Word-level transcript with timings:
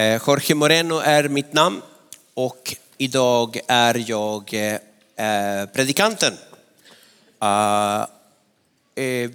Eh, 0.00 0.20
Jorge 0.26 0.54
Moreno 0.54 0.98
är 0.98 1.28
mitt 1.28 1.52
namn 1.52 1.82
och 2.34 2.76
idag 2.98 3.60
är 3.66 4.04
jag 4.10 4.54
eh, 4.54 4.74
eh, 5.26 5.66
predikanten. 5.66 6.34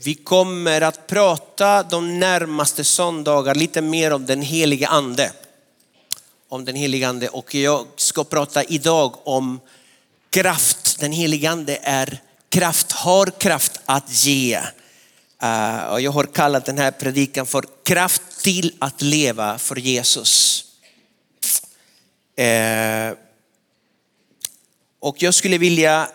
Vi 0.04 0.20
kommer 0.24 0.82
att 0.82 1.08
prata 1.08 1.84
de 1.84 2.20
närmaste 2.20 2.84
söndagar 2.84 3.56
lite 3.56 3.82
mer 3.82 4.14
om 4.14 4.26
den 4.26 4.42
helige 4.42 4.88
ande. 4.88 5.32
Om 6.50 6.66
den 6.66 6.76
helige 6.76 7.08
ande 7.08 7.28
och 7.28 7.56
jag 7.56 7.86
ska 7.96 8.24
prata 8.24 8.64
idag 8.64 9.16
om 9.24 9.60
kraft. 10.30 11.00
Den 11.00 11.12
helige 11.12 11.50
ande 11.50 11.80
är 11.84 12.22
kraft, 12.50 12.92
har 12.92 13.26
kraft 13.40 13.80
att 13.86 14.26
ge. 14.26 14.62
Jag 16.00 16.12
har 16.12 16.24
kallat 16.24 16.66
den 16.66 16.78
här 16.78 16.92
predikan 16.92 17.46
för 17.46 17.66
kraft 17.84 18.22
till 18.46 18.74
att 18.80 19.02
leva 19.02 19.58
för 19.58 19.76
Jesus. 19.76 20.66
Eh, 22.38 23.18
och 25.00 25.16
jag 25.24 25.34
skulle 25.34 25.58
vilja 25.58 26.08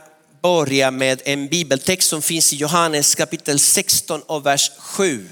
börja 0.42 0.90
med 0.90 1.22
en 1.24 1.48
bibeltext 1.48 2.08
som 2.08 2.22
finns 2.22 2.52
i 2.52 2.56
Johannes 2.56 3.14
kapitel 3.14 3.58
16 3.58 4.22
och 4.22 4.46
vers 4.46 4.70
7. 4.78 5.28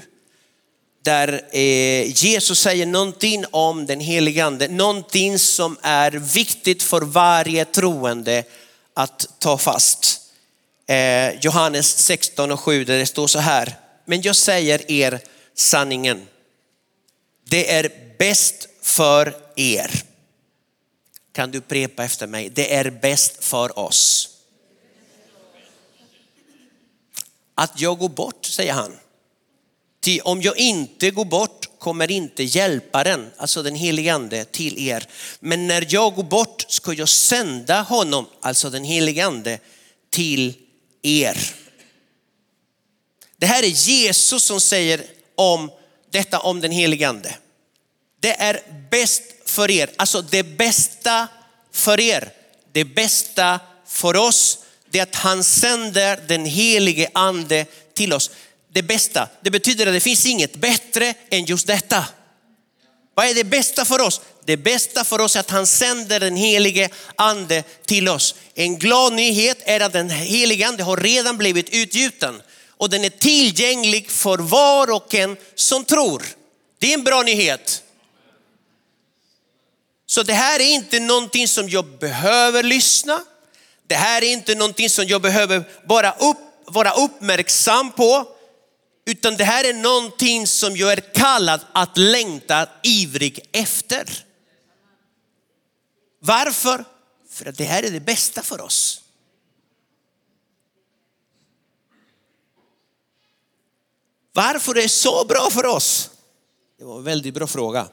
Där 1.03 1.45
eh, 1.51 2.23
Jesus 2.23 2.59
säger 2.59 2.85
någonting 2.85 3.45
om 3.51 3.85
den 3.85 3.99
helige 3.99 4.45
ande, 4.45 4.67
någonting 4.67 5.39
som 5.39 5.77
är 5.81 6.11
viktigt 6.11 6.83
för 6.83 7.01
varje 7.01 7.65
troende 7.65 8.43
att 8.93 9.27
ta 9.39 9.57
fast. 9.57 10.21
Eh, 10.87 11.39
Johannes 11.41 11.97
16 11.97 12.51
och 12.51 12.59
7 12.59 12.85
där 12.85 12.97
det 12.97 13.05
står 13.05 13.27
så 13.27 13.39
här, 13.39 13.75
men 14.05 14.21
jag 14.21 14.35
säger 14.35 14.91
er 14.91 15.19
sanningen. 15.55 16.27
Det 17.49 17.71
är 17.71 17.91
bäst 18.19 18.67
för 18.81 19.37
er. 19.55 20.03
Kan 21.31 21.51
du 21.51 21.57
upprepa 21.57 22.03
efter 22.03 22.27
mig? 22.27 22.49
Det 22.49 22.73
är 22.73 22.89
bäst 22.89 23.43
för 23.43 23.79
oss. 23.79 24.29
Att 27.55 27.81
jag 27.81 27.97
går 27.97 28.09
bort, 28.09 28.45
säger 28.45 28.73
han. 28.73 28.99
Ty 29.99 30.19
om 30.19 30.41
jag 30.41 30.57
inte 30.57 31.11
går 31.11 31.25
bort 31.25 31.79
kommer 31.79 32.11
inte 32.11 32.43
hjälparen, 32.43 33.31
alltså 33.37 33.63
den 33.63 33.75
helige 33.75 34.13
ande, 34.13 34.45
till 34.45 34.87
er. 34.87 35.07
Men 35.39 35.67
när 35.67 35.87
jag 35.89 36.15
går 36.15 36.23
bort 36.23 36.65
ska 36.67 36.93
jag 36.93 37.09
sända 37.09 37.81
honom, 37.81 38.25
alltså 38.41 38.69
den 38.69 38.83
helige 38.83 39.25
ande, 39.25 39.59
till 40.09 40.53
er. 41.01 41.37
Det 43.37 43.45
här 43.45 43.63
är 43.63 43.67
Jesus 43.67 44.43
som 44.43 44.61
säger 44.61 45.05
om 45.35 45.71
detta 46.11 46.39
om 46.39 46.61
den 46.61 46.71
helige 46.71 47.09
ande. 47.09 47.35
Det 48.19 48.41
är 48.41 48.61
bäst 48.91 49.23
för 49.45 49.71
er, 49.71 49.89
alltså 49.95 50.21
det 50.21 50.43
bästa 50.43 51.27
för 51.71 51.99
er, 51.99 52.31
det 52.71 52.85
bästa 52.85 53.59
för 53.87 54.15
oss, 54.15 54.57
det 54.89 54.99
är 54.99 55.03
att 55.03 55.15
han 55.15 55.43
sänder 55.43 56.19
den 56.27 56.45
helige 56.45 57.09
ande 57.13 57.65
till 57.93 58.13
oss. 58.13 58.31
Det 58.73 58.83
bästa, 58.83 59.29
det 59.41 59.51
betyder 59.51 59.87
att 59.87 59.93
det 59.93 59.99
finns 59.99 60.25
inget 60.25 60.55
bättre 60.55 61.13
än 61.29 61.45
just 61.45 61.67
detta. 61.67 62.05
Vad 63.13 63.27
är 63.27 63.33
det 63.33 63.43
bästa 63.43 63.85
för 63.85 64.01
oss? 64.01 64.21
Det 64.45 64.57
bästa 64.57 65.03
för 65.03 65.21
oss 65.21 65.35
är 65.35 65.39
att 65.39 65.49
han 65.49 65.67
sänder 65.67 66.19
den 66.19 66.35
helige 66.35 66.89
ande 67.15 67.63
till 67.85 68.09
oss. 68.09 68.35
En 68.55 68.77
glad 68.77 69.13
nyhet 69.13 69.57
är 69.65 69.79
att 69.79 69.93
den 69.93 70.09
helige 70.09 70.67
ande 70.67 70.83
har 70.83 70.97
redan 70.97 71.37
blivit 71.37 71.69
utgjuten 71.69 72.41
och 72.79 72.89
den 72.89 73.03
är 73.03 73.09
tillgänglig 73.09 74.11
för 74.11 74.37
var 74.37 74.91
och 74.91 75.15
en 75.15 75.37
som 75.55 75.85
tror. 75.85 76.23
Det 76.79 76.89
är 76.89 76.93
en 76.93 77.03
bra 77.03 77.23
nyhet. 77.23 77.83
Så 80.05 80.23
det 80.23 80.33
här 80.33 80.59
är 80.59 80.73
inte 80.73 80.99
någonting 80.99 81.47
som 81.47 81.69
jag 81.69 81.85
behöver 81.85 82.63
lyssna. 82.63 83.21
Det 83.87 83.95
här 83.95 84.23
är 84.23 84.31
inte 84.31 84.55
någonting 84.55 84.89
som 84.89 85.05
jag 85.07 85.21
behöver 85.21 85.63
bara 85.87 86.11
upp, 86.11 86.37
vara 86.65 86.91
uppmärksam 86.91 87.91
på. 87.91 88.27
Utan 89.05 89.35
det 89.35 89.43
här 89.43 89.63
är 89.63 89.73
någonting 89.73 90.47
som 90.47 90.77
jag 90.77 90.91
är 90.91 91.13
kallad 91.13 91.61
att 91.73 91.97
längta 91.97 92.69
ivrig 92.83 93.39
efter. 93.51 94.25
Varför? 96.19 96.85
För 97.31 97.45
att 97.45 97.57
det 97.57 97.63
här 97.63 97.83
är 97.83 97.91
det 97.91 97.99
bästa 97.99 98.43
för 98.43 98.61
oss. 98.61 99.01
Varför 104.33 104.71
är 104.77 104.81
det 104.81 104.89
så 104.89 105.25
bra 105.25 105.49
för 105.51 105.65
oss? 105.65 106.09
Det 106.77 106.85
var 106.85 106.97
en 106.97 107.03
väldigt 107.03 107.33
bra 107.33 107.47
fråga. 107.47 107.87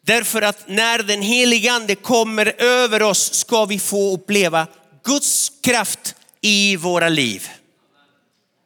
Därför 0.00 0.42
att 0.42 0.68
när 0.68 1.02
den 1.02 1.22
helige 1.22 1.72
ande 1.72 1.94
kommer 1.94 2.62
över 2.62 3.02
oss 3.02 3.34
ska 3.34 3.64
vi 3.64 3.78
få 3.78 4.14
uppleva 4.14 4.66
Guds 5.04 5.52
kraft 5.60 6.14
i 6.40 6.76
våra 6.76 7.08
liv. 7.08 7.48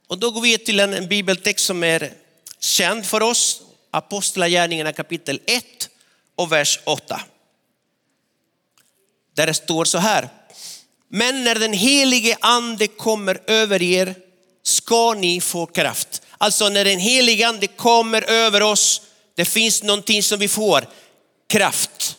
Och 0.07 0.19
då 0.19 0.31
går 0.31 0.41
vi 0.41 0.59
till 0.59 0.81
en 0.81 1.09
bibeltext 1.09 1.67
som 1.67 1.85
är 1.85 2.13
känd 2.61 3.07
för 3.07 3.23
oss, 3.23 3.63
Apostlagärningarna 3.91 4.93
kapitel 4.93 5.41
1 5.47 5.65
och 6.37 6.53
vers 6.53 6.79
8. 6.85 7.21
Där 9.35 9.47
det 9.47 9.55
står 9.55 9.85
så 9.85 9.99
här. 9.99 10.29
Men 11.09 11.45
när 11.45 11.55
den 11.55 11.73
helige 11.73 12.37
ande 12.41 12.87
kommer 12.87 13.41
över 13.47 13.83
er 13.83 14.15
ska 14.73 15.15
ni 15.15 15.41
få 15.41 15.67
kraft. 15.67 16.23
Alltså 16.39 16.69
när 16.69 16.85
den 16.85 16.99
helige 16.99 17.49
ande 17.49 17.67
kommer 17.67 18.23
över 18.23 18.63
oss, 18.63 19.03
det 19.37 19.45
finns 19.45 19.83
någonting 19.83 20.23
som 20.23 20.39
vi 20.39 20.49
får 20.49 20.87
kraft. 21.49 22.17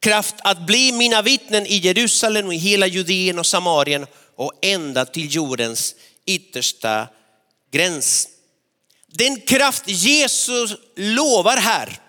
Kraft 0.00 0.34
att 0.38 0.66
bli 0.66 0.92
mina 0.92 1.22
vittnen 1.22 1.66
i 1.66 1.76
Jerusalem 1.76 2.46
och 2.46 2.54
i 2.54 2.56
hela 2.56 2.86
Judeen 2.86 3.38
och 3.38 3.46
Samarien 3.46 4.06
och 4.36 4.52
ända 4.62 5.04
till 5.04 5.34
jordens 5.34 5.94
yttersta 6.26 7.08
gräns. 7.72 8.28
Den 9.06 9.40
kraft 9.40 9.82
Jesus 9.86 10.74
lovar 10.96 11.56
här 11.56 12.00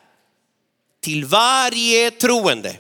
till 1.01 1.25
varje 1.25 2.11
troende 2.11 2.77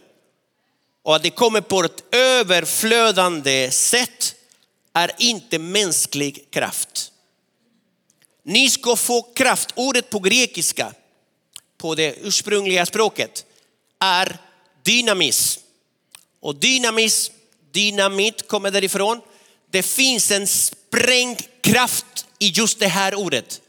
och 1.03 1.15
att 1.15 1.23
det 1.23 1.29
kommer 1.29 1.61
på 1.61 1.83
ett 1.83 2.15
överflödande 2.15 3.71
sätt 3.71 4.35
är 5.03 5.11
inte 5.17 5.59
mänsklig 5.59 6.51
kraft. 6.51 7.11
Ni 8.43 8.69
ska 8.69 8.95
få 8.95 9.21
kraft, 9.21 9.73
ordet 9.75 10.09
på 10.09 10.19
grekiska, 10.19 10.93
på 11.77 11.95
det 11.95 12.15
ursprungliga 12.21 12.85
språket, 12.85 13.45
är 13.99 14.37
dynamis. 14.83 15.59
Och 16.39 16.55
dynamis, 16.55 17.31
dynamit 17.71 18.47
kommer 18.47 18.71
därifrån. 18.71 19.21
Det 19.71 19.83
finns 19.83 20.31
en 20.31 20.47
sprängkraft 20.47 22.25
i 22.39 22.47
just 22.47 22.79
det 22.79 22.87
här 22.87 23.15
ordet. 23.15 23.61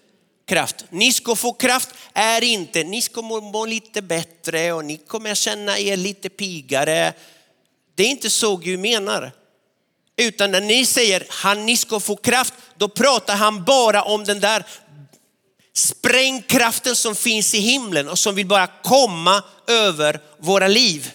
Kraft. 0.47 0.84
Ni 0.91 1.12
ska 1.12 1.36
få 1.36 1.52
kraft 1.52 1.88
är 2.12 2.44
inte, 2.44 2.84
ni 2.84 3.02
ska 3.02 3.22
må, 3.22 3.41
må 3.41 3.66
lite 3.66 4.02
bättre 4.02 4.72
och 4.72 4.84
ni 4.84 4.97
kommer 4.97 5.34
känna 5.34 5.78
er 5.78 5.97
lite 5.97 6.28
pigare. 6.28 7.12
Det 7.94 8.02
är 8.02 8.08
inte 8.08 8.30
så 8.30 8.56
Gud 8.56 8.80
menar. 8.80 9.32
Utan 10.20 10.50
när 10.50 10.60
ni 10.60 10.86
säger 10.86 11.26
han 11.28 11.66
ni 11.66 11.76
ska 11.76 12.00
få 12.00 12.16
kraft, 12.16 12.54
då 12.78 12.88
pratar 12.88 13.36
han 13.36 13.64
bara 13.64 14.03
om 14.03 14.25
den 14.25 14.41
där 14.41 14.66
sprängkraften 15.75 16.97
som 16.97 17.14
finns 17.14 17.54
i 17.54 17.58
himlen 17.58 18.08
och 18.08 18.19
som 18.19 18.34
vill 18.34 18.47
bara 18.47 18.66
komma 18.66 19.42
över 19.66 20.20
våra 20.38 20.69
liv. 20.69 21.10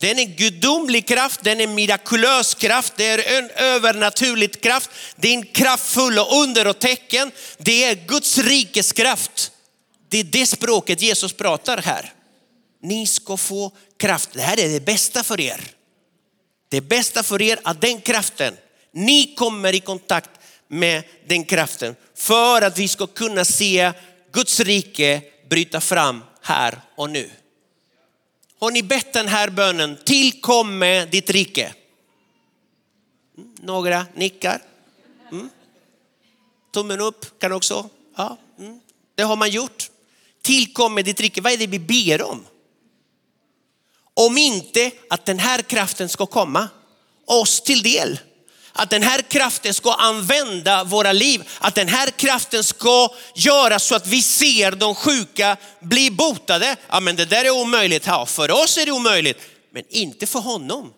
Den 0.00 0.18
är 0.18 0.24
gudomlig 0.24 1.06
kraft, 1.06 1.40
den 1.42 1.60
är 1.60 1.66
mirakulös 1.66 2.54
kraft, 2.54 2.92
det 2.96 3.06
är 3.06 3.38
en 3.38 3.50
övernaturlig 3.50 4.60
kraft, 4.62 4.90
det 5.16 5.28
är 5.28 5.32
en 5.32 5.46
kraftfull 5.46 6.18
och 6.18 6.36
under 6.42 6.66
och 6.66 6.78
tecken. 6.78 7.30
Det 7.58 7.84
är 7.84 7.94
Guds 7.94 8.38
rikes 8.38 8.92
kraft. 8.92 9.50
Det 10.08 10.20
är 10.20 10.24
det 10.24 10.46
språket 10.46 11.02
Jesus 11.02 11.32
pratar 11.32 11.78
här. 11.78 12.12
Ni 12.82 13.06
ska 13.06 13.36
få 13.36 13.72
kraft, 13.98 14.30
det 14.32 14.42
här 14.42 14.60
är 14.60 14.68
det 14.68 14.84
bästa 14.84 15.22
för 15.22 15.40
er. 15.40 15.73
Det 16.74 16.80
bästa 16.80 17.22
för 17.22 17.42
er 17.42 17.58
är 17.64 17.74
den 17.74 18.00
kraften, 18.00 18.56
ni 18.92 19.34
kommer 19.34 19.74
i 19.74 19.80
kontakt 19.80 20.30
med 20.68 21.04
den 21.26 21.44
kraften 21.44 21.96
för 22.14 22.62
att 22.62 22.78
vi 22.78 22.88
ska 22.88 23.06
kunna 23.06 23.44
se 23.44 23.92
Guds 24.32 24.60
rike 24.60 25.22
bryta 25.48 25.80
fram 25.80 26.22
här 26.42 26.80
och 26.96 27.10
nu. 27.10 27.30
Har 28.60 28.70
ni 28.70 28.82
bett 28.82 29.12
den 29.12 29.28
här 29.28 29.50
bönen, 29.50 29.98
tillkomme 30.04 31.04
ditt 31.04 31.30
rike? 31.30 31.74
Några 33.60 34.06
nickar. 34.14 34.62
Mm. 35.32 35.48
Tummen 36.72 37.00
upp 37.00 37.40
kan 37.40 37.52
också. 37.52 37.88
Ja, 38.16 38.36
mm. 38.58 38.80
Det 39.14 39.22
har 39.22 39.36
man 39.36 39.50
gjort. 39.50 39.90
Tillkomme 40.42 41.02
ditt 41.02 41.20
rike, 41.20 41.40
vad 41.40 41.52
är 41.52 41.56
det 41.56 41.66
vi 41.66 41.78
ber 41.78 42.22
om? 42.22 42.46
Om 44.14 44.38
inte 44.38 44.90
att 45.10 45.26
den 45.26 45.38
här 45.38 45.62
kraften 45.62 46.08
ska 46.08 46.26
komma 46.26 46.68
oss 47.26 47.60
till 47.60 47.82
del. 47.82 48.20
att 48.76 48.90
den 48.90 49.02
här 49.02 49.22
kraften 49.22 49.74
ska 49.74 49.92
använda 49.92 50.84
våra 50.84 51.12
liv. 51.12 51.48
Att 51.58 51.74
den 51.74 51.88
här 51.88 52.10
kraften 52.10 52.64
ska 52.64 53.08
göra 53.34 53.78
så 53.78 53.94
att 53.94 54.06
vi 54.06 54.22
ser 54.22 54.72
de 54.72 54.94
sjuka 54.94 55.56
bli 55.80 56.10
botade. 56.10 56.76
Ja 56.88 57.00
men 57.00 57.16
det 57.16 57.24
där 57.24 57.44
är 57.44 57.50
omöjligt. 57.50 58.06
Ja, 58.06 58.26
för 58.26 58.50
oss 58.50 58.78
är 58.78 58.86
det 58.86 58.92
omöjligt, 58.92 59.38
men 59.72 59.82
inte 59.88 60.26
för 60.26 60.38
honom. 60.38 60.92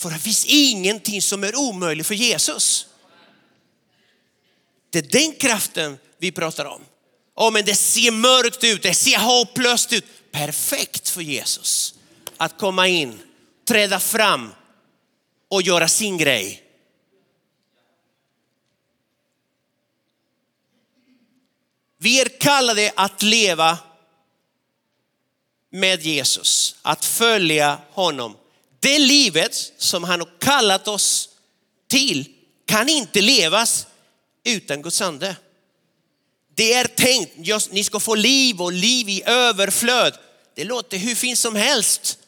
För 0.00 0.10
det 0.10 0.18
finns 0.18 0.44
ingenting 0.44 1.22
som 1.22 1.44
är 1.44 1.56
omöjligt 1.56 2.06
för 2.06 2.14
Jesus. 2.14 2.86
Det 4.90 4.98
är 4.98 5.02
den 5.02 5.32
kraften 5.32 5.98
vi 6.18 6.32
pratar 6.32 6.64
om. 6.64 6.80
Ja, 7.36 7.50
men 7.50 7.64
det 7.64 7.74
ser 7.74 8.10
mörkt 8.10 8.64
ut, 8.64 8.82
det 8.82 8.94
ser 8.94 9.18
hopplöst 9.18 9.92
ut. 9.92 10.04
Perfekt 10.32 11.08
för 11.08 11.20
Jesus 11.20 11.94
att 12.42 12.58
komma 12.58 12.88
in, 12.88 13.18
träda 13.64 14.00
fram 14.00 14.54
och 15.48 15.62
göra 15.62 15.88
sin 15.88 16.18
grej. 16.18 16.62
Vi 21.98 22.20
är 22.20 22.40
kallade 22.40 22.92
att 22.96 23.22
leva 23.22 23.78
med 25.70 26.02
Jesus, 26.02 26.76
att 26.82 27.04
följa 27.04 27.78
honom. 27.90 28.36
Det 28.80 28.98
livet 28.98 29.72
som 29.78 30.04
han 30.04 30.20
har 30.20 30.38
kallat 30.38 30.88
oss 30.88 31.28
till 31.88 32.32
kan 32.66 32.88
inte 32.88 33.20
levas 33.20 33.86
utan 34.44 34.82
Guds 34.82 35.00
ande. 35.00 35.36
Det 36.54 36.72
är 36.72 36.84
tänkt, 36.84 37.32
just, 37.36 37.72
ni 37.72 37.84
ska 37.84 38.00
få 38.00 38.14
liv 38.14 38.62
och 38.62 38.72
liv 38.72 39.08
i 39.08 39.22
överflöd. 39.26 40.18
Det 40.54 40.64
låter 40.64 40.98
hur 40.98 41.14
fint 41.14 41.38
som 41.38 41.56
helst. 41.56 42.18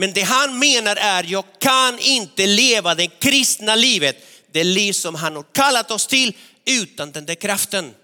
Men 0.00 0.12
det 0.12 0.22
han 0.22 0.58
menar 0.58 0.96
är, 0.96 1.24
jag 1.28 1.44
kan 1.58 1.98
inte 1.98 2.46
leva 2.46 2.94
det 2.94 3.06
kristna 3.06 3.74
livet, 3.74 4.16
det 4.52 4.64
liv 4.64 4.92
som 4.92 5.14
han 5.14 5.36
har 5.36 5.42
kallat 5.42 5.90
oss 5.90 6.06
till 6.06 6.36
utan 6.64 7.12
den 7.12 7.26
där 7.26 7.34
kraften. 7.34 7.94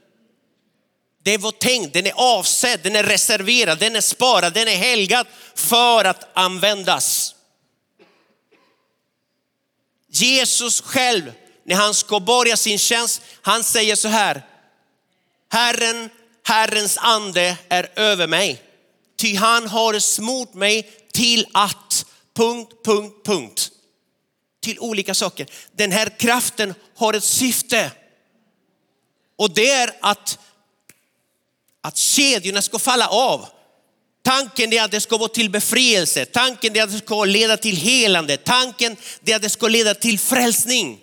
Det 1.22 1.38
var 1.38 1.52
tänkt, 1.52 1.92
den 1.92 2.06
är 2.06 2.12
avsedd, 2.16 2.80
den 2.82 2.96
är 2.96 3.02
reserverad, 3.04 3.78
den 3.78 3.96
är 3.96 4.00
sparad, 4.00 4.52
den 4.52 4.68
är 4.68 4.76
helgad 4.76 5.26
för 5.54 6.04
att 6.04 6.28
användas. 6.34 7.34
Jesus 10.10 10.80
själv, 10.80 11.32
när 11.64 11.76
han 11.76 11.94
ska 11.94 12.20
börja 12.20 12.56
sin 12.56 12.78
tjänst, 12.78 13.22
han 13.42 13.64
säger 13.64 13.96
så 13.96 14.08
här, 14.08 14.42
Herren, 15.52 16.10
Herrens 16.42 16.98
ande 16.98 17.56
är 17.68 17.88
över 17.96 18.26
mig. 18.26 18.62
Ty 19.18 19.36
han 19.36 19.68
har 19.68 19.98
smort 19.98 20.54
mig 20.54 20.92
till 21.16 21.46
att, 21.52 21.85
punkt, 22.36 22.72
punkt, 22.84 23.14
punkt. 23.24 23.70
Till 24.62 24.78
olika 24.78 25.14
saker. 25.14 25.46
Den 25.72 25.92
här 25.92 26.18
kraften 26.18 26.74
har 26.96 27.14
ett 27.14 27.24
syfte. 27.24 27.92
Och 29.38 29.54
det 29.54 29.70
är 29.70 29.92
att, 30.00 30.38
att 31.80 31.96
kedjorna 31.96 32.62
ska 32.62 32.78
falla 32.78 33.08
av. 33.08 33.46
Tanken 34.22 34.72
är 34.72 34.82
att 34.82 34.90
det 34.90 35.00
ska 35.00 35.16
vara 35.16 35.28
till 35.28 35.50
befrielse. 35.50 36.24
Tanken 36.24 36.76
är 36.76 36.82
att 36.82 36.92
det 36.92 36.98
ska 36.98 37.24
leda 37.24 37.56
till 37.56 37.76
helande. 37.76 38.36
Tanken 38.36 38.96
är 39.24 39.36
att 39.36 39.42
det 39.42 39.50
ska 39.50 39.68
leda 39.68 39.94
till 39.94 40.18
frälsning. 40.18 41.00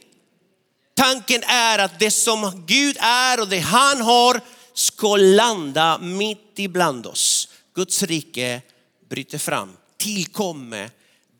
Tanken 0.95 1.43
är 1.43 1.79
att 1.79 1.99
det 1.99 2.11
som 2.11 2.63
Gud 2.67 2.97
är 2.99 3.39
och 3.39 3.47
det 3.47 3.59
han 3.59 4.01
har 4.01 4.41
ska 4.73 5.15
landa 5.15 5.97
mitt 5.97 6.53
ibland 6.55 7.07
oss. 7.07 7.47
Guds 7.75 8.03
rike 8.03 8.61
bryter 9.09 9.37
fram. 9.37 9.77
tillkommer 9.97 10.91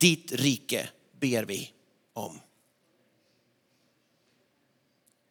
ditt 0.03 0.31
rike 0.31 0.89
ber 1.19 1.44
vi 1.44 1.71
om. 2.13 2.39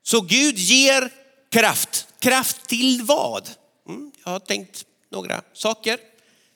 Så 0.02 0.20
Gud 0.20 0.58
ger 0.58 1.12
kraft. 1.50 2.06
Kraft 2.18 2.68
till 2.68 3.02
vad? 3.02 3.50
Mm, 3.88 4.12
jag 4.24 4.32
har 4.32 4.38
tänkt 4.38 4.86
några 5.10 5.42
saker 5.52 5.98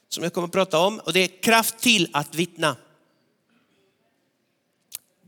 som 0.09 0.23
jag 0.23 0.33
kommer 0.33 0.49
att 0.49 0.53
prata 0.53 0.79
om 0.79 0.99
och 0.99 1.13
det 1.13 1.21
är 1.21 1.43
kraft 1.43 1.79
till 1.79 2.09
att 2.13 2.35
vittna. 2.35 2.77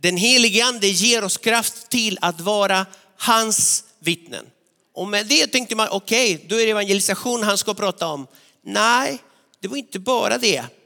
Den 0.01 0.17
helige 0.17 0.65
ande 0.65 0.87
ger 0.87 1.25
oss 1.25 1.37
kraft 1.37 1.89
till 1.89 2.19
att 2.21 2.41
vara 2.41 2.87
hans 3.17 3.85
vittnen. 3.99 4.47
Och 4.93 5.09
med 5.09 5.27
det 5.27 5.47
tänkte 5.47 5.77
man, 5.77 5.89
okej, 5.91 6.35
okay, 6.35 6.49
då 6.49 6.61
är 6.61 6.65
det 6.65 6.71
evangelisation 6.71 7.43
han 7.43 7.59
ska 7.59 7.75
prata 7.75 8.07
om. 8.07 8.27
Nej, 8.63 9.19
det 9.61 9.69
var 9.69 9.77
inte 9.77 9.99
bara 9.99 10.39
det. 10.39 10.78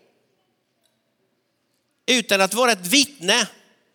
Utan 2.06 2.40
att 2.40 2.54
vara 2.54 2.72
ett 2.72 2.87
vittne. 2.87 3.49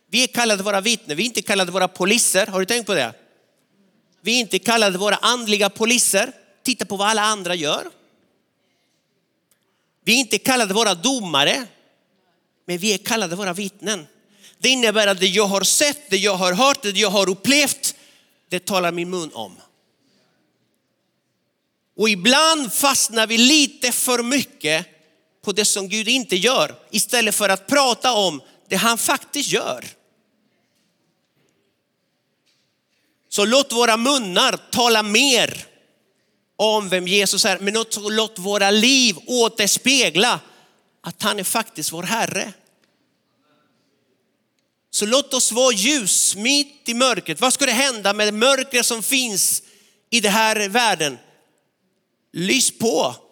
Vi 0.10 0.24
är 0.24 0.28
kallade 0.28 0.60
att 0.60 0.66
vara 0.66 0.82
vittnen, 0.82 1.18
vi 1.18 1.24
är 1.24 1.28
inte 1.28 1.42
kallade 1.42 1.70
att 1.70 1.74
vara 1.74 1.88
poliser. 1.88 2.48
Har 2.48 2.60
du 2.60 2.66
tänkt 2.66 2.86
på 2.86 2.94
det? 2.94 3.14
Vi 4.22 4.36
är 4.36 4.40
inte 4.40 4.60
kallade 4.60 4.96
att 4.96 5.02
vara 5.02 5.16
andliga 5.16 5.70
poliser. 5.70 6.32
Titta 6.64 6.86
på 6.86 6.98
vad 6.98 7.08
alla 7.08 7.22
andra 7.22 7.56
gör. 7.56 7.92
Vi 10.06 10.14
är 10.14 10.18
inte 10.18 10.38
kallade 10.38 10.72
att 10.72 10.76
vara 10.76 10.96
domare, 10.96 11.68
men 12.66 12.78
vi 12.78 12.94
är 12.94 12.98
kallade 12.98 13.34
att 13.34 13.40
vara 13.40 13.54
vittnen. 13.54 14.08
Det 14.58 14.70
innebär 14.70 15.08
att 15.08 15.20
det 15.20 15.28
jag 15.28 15.46
har 15.46 15.62
sett, 15.62 16.10
det 16.10 16.18
jag 16.18 16.36
har 16.36 16.54
hört, 16.54 16.82
det 16.82 16.90
jag 16.90 17.10
har 17.10 17.30
upplevt, 17.30 17.96
det 18.50 18.66
talar 18.66 18.92
min 18.92 19.10
mun 19.10 19.32
om. 19.34 19.56
Och 21.98 22.10
ibland 22.10 22.74
fastnar 22.74 23.28
vi 23.28 23.38
lite 23.38 23.92
för 23.92 24.24
mycket 24.24 24.97
på 25.48 25.52
det 25.52 25.66
som 25.66 25.90
Gud 25.90 26.08
inte 26.08 26.36
gör 26.36 26.76
istället 26.92 27.36
för 27.36 27.50
att 27.50 27.68
prata 27.68 28.14
om 28.14 28.42
det 28.70 28.76
han 28.76 28.98
faktiskt 28.98 29.50
gör. 29.50 29.86
Så 33.30 33.46
låt 33.46 33.72
våra 33.72 33.98
munnar 33.98 34.60
tala 34.72 35.04
mer 35.04 35.66
om 36.56 36.90
vem 36.90 37.08
Jesus 37.08 37.46
är, 37.46 37.60
men 37.60 37.74
låt 38.10 38.40
våra 38.40 38.72
liv 38.72 39.16
återspegla 39.28 40.40
att 41.02 41.22
han 41.22 41.40
är 41.40 41.44
faktiskt 41.44 41.92
vår 41.92 42.04
Herre. 42.04 42.54
Så 44.92 45.06
låt 45.06 45.34
oss 45.34 45.52
vara 45.52 45.74
ljus 45.74 46.36
mitt 46.36 46.90
i 46.90 46.94
mörkret. 46.94 47.42
Vad 47.42 47.54
ska 47.54 47.66
det 47.66 47.72
hända 47.72 48.14
med 48.14 48.34
mörkret 48.34 48.86
som 48.86 49.04
finns 49.04 49.64
i 50.10 50.20
den 50.20 50.32
här 50.32 50.70
världen? 50.70 51.18
Lys 52.34 52.80
på. 52.80 53.27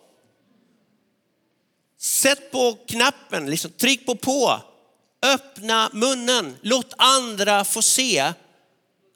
Sätt 2.05 2.51
på 2.51 2.77
knappen, 2.87 3.49
liksom, 3.49 3.71
tryck 3.71 4.05
på 4.05 4.15
på. 4.15 4.61
Öppna 5.21 5.89
munnen, 5.93 6.57
låt 6.61 6.93
andra 6.97 7.65
få 7.65 7.81
se 7.81 8.33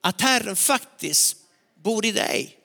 att 0.02 0.22
Herren 0.22 0.56
faktiskt 0.56 1.38
bor 1.76 2.06
i 2.06 2.12
dig. 2.12 2.58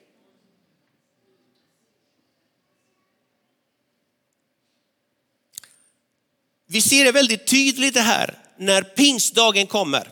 Vi 6.67 6.81
ser 6.81 7.05
det 7.05 7.11
väldigt 7.11 7.47
tydligt 7.47 7.93
det 7.93 8.01
här 8.01 8.39
när 8.57 8.81
pingstdagen 8.81 9.67
kommer. 9.67 10.11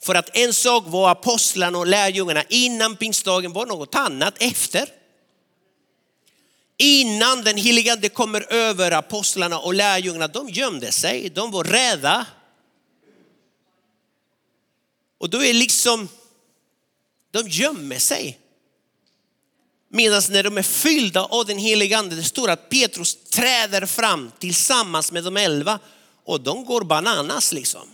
För 0.00 0.14
att 0.14 0.36
en 0.36 0.54
sak 0.54 0.84
var 0.86 1.10
apostlarna 1.10 1.78
och 1.78 1.86
lärjungarna 1.86 2.42
innan 2.48 2.96
pingstdagen 2.96 3.52
var 3.52 3.66
något 3.66 3.94
annat 3.94 4.42
efter. 4.42 5.01
Innan 6.82 7.44
den 7.44 7.56
helige 7.56 7.92
ande 7.92 8.08
kommer 8.08 8.52
över 8.52 8.90
apostlarna 8.90 9.58
och 9.58 9.74
lärjungarna, 9.74 10.28
de 10.28 10.48
gömde 10.48 10.92
sig, 10.92 11.30
de 11.30 11.50
var 11.50 11.64
rädda. 11.64 12.26
Och 15.18 15.30
då 15.30 15.44
är 15.44 15.54
liksom, 15.54 16.08
de 17.30 17.48
gömmer 17.48 17.98
sig. 17.98 18.38
Medan 19.88 20.22
när 20.30 20.42
de 20.42 20.58
är 20.58 20.62
fyllda 20.62 21.24
av 21.24 21.46
den 21.46 21.58
helige 21.58 21.98
ande, 21.98 22.16
det 22.16 22.24
står 22.24 22.50
att 22.50 22.68
Petrus 22.68 23.18
träder 23.30 23.86
fram 23.86 24.30
tillsammans 24.38 25.12
med 25.12 25.24
de 25.24 25.36
elva 25.36 25.78
och 26.24 26.40
de 26.40 26.64
går 26.64 26.84
bananas 26.84 27.52
liksom. 27.52 27.88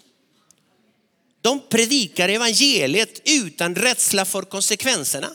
De 1.40 1.60
predikar 1.68 2.28
evangeliet 2.28 3.20
utan 3.24 3.74
rädsla 3.74 4.24
för 4.24 4.42
konsekvenserna. 4.42 5.30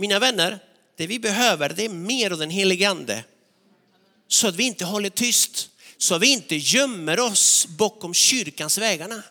Mina 0.00 0.18
vänner, 0.18 0.58
det 0.96 1.06
vi 1.06 1.18
behöver 1.18 1.68
det 1.68 1.84
är 1.84 1.88
mer 1.88 2.30
av 2.30 2.38
den 2.38 2.50
helige 2.50 2.88
ande. 2.88 3.24
Så 4.28 4.48
att 4.48 4.56
vi 4.56 4.64
inte 4.64 4.84
håller 4.84 5.10
tyst, 5.10 5.70
så 5.98 6.14
att 6.14 6.22
vi 6.22 6.32
inte 6.32 6.56
gömmer 6.56 7.20
oss 7.20 7.66
bakom 7.66 8.14
kyrkans 8.14 8.78
vägarna. 8.78 9.22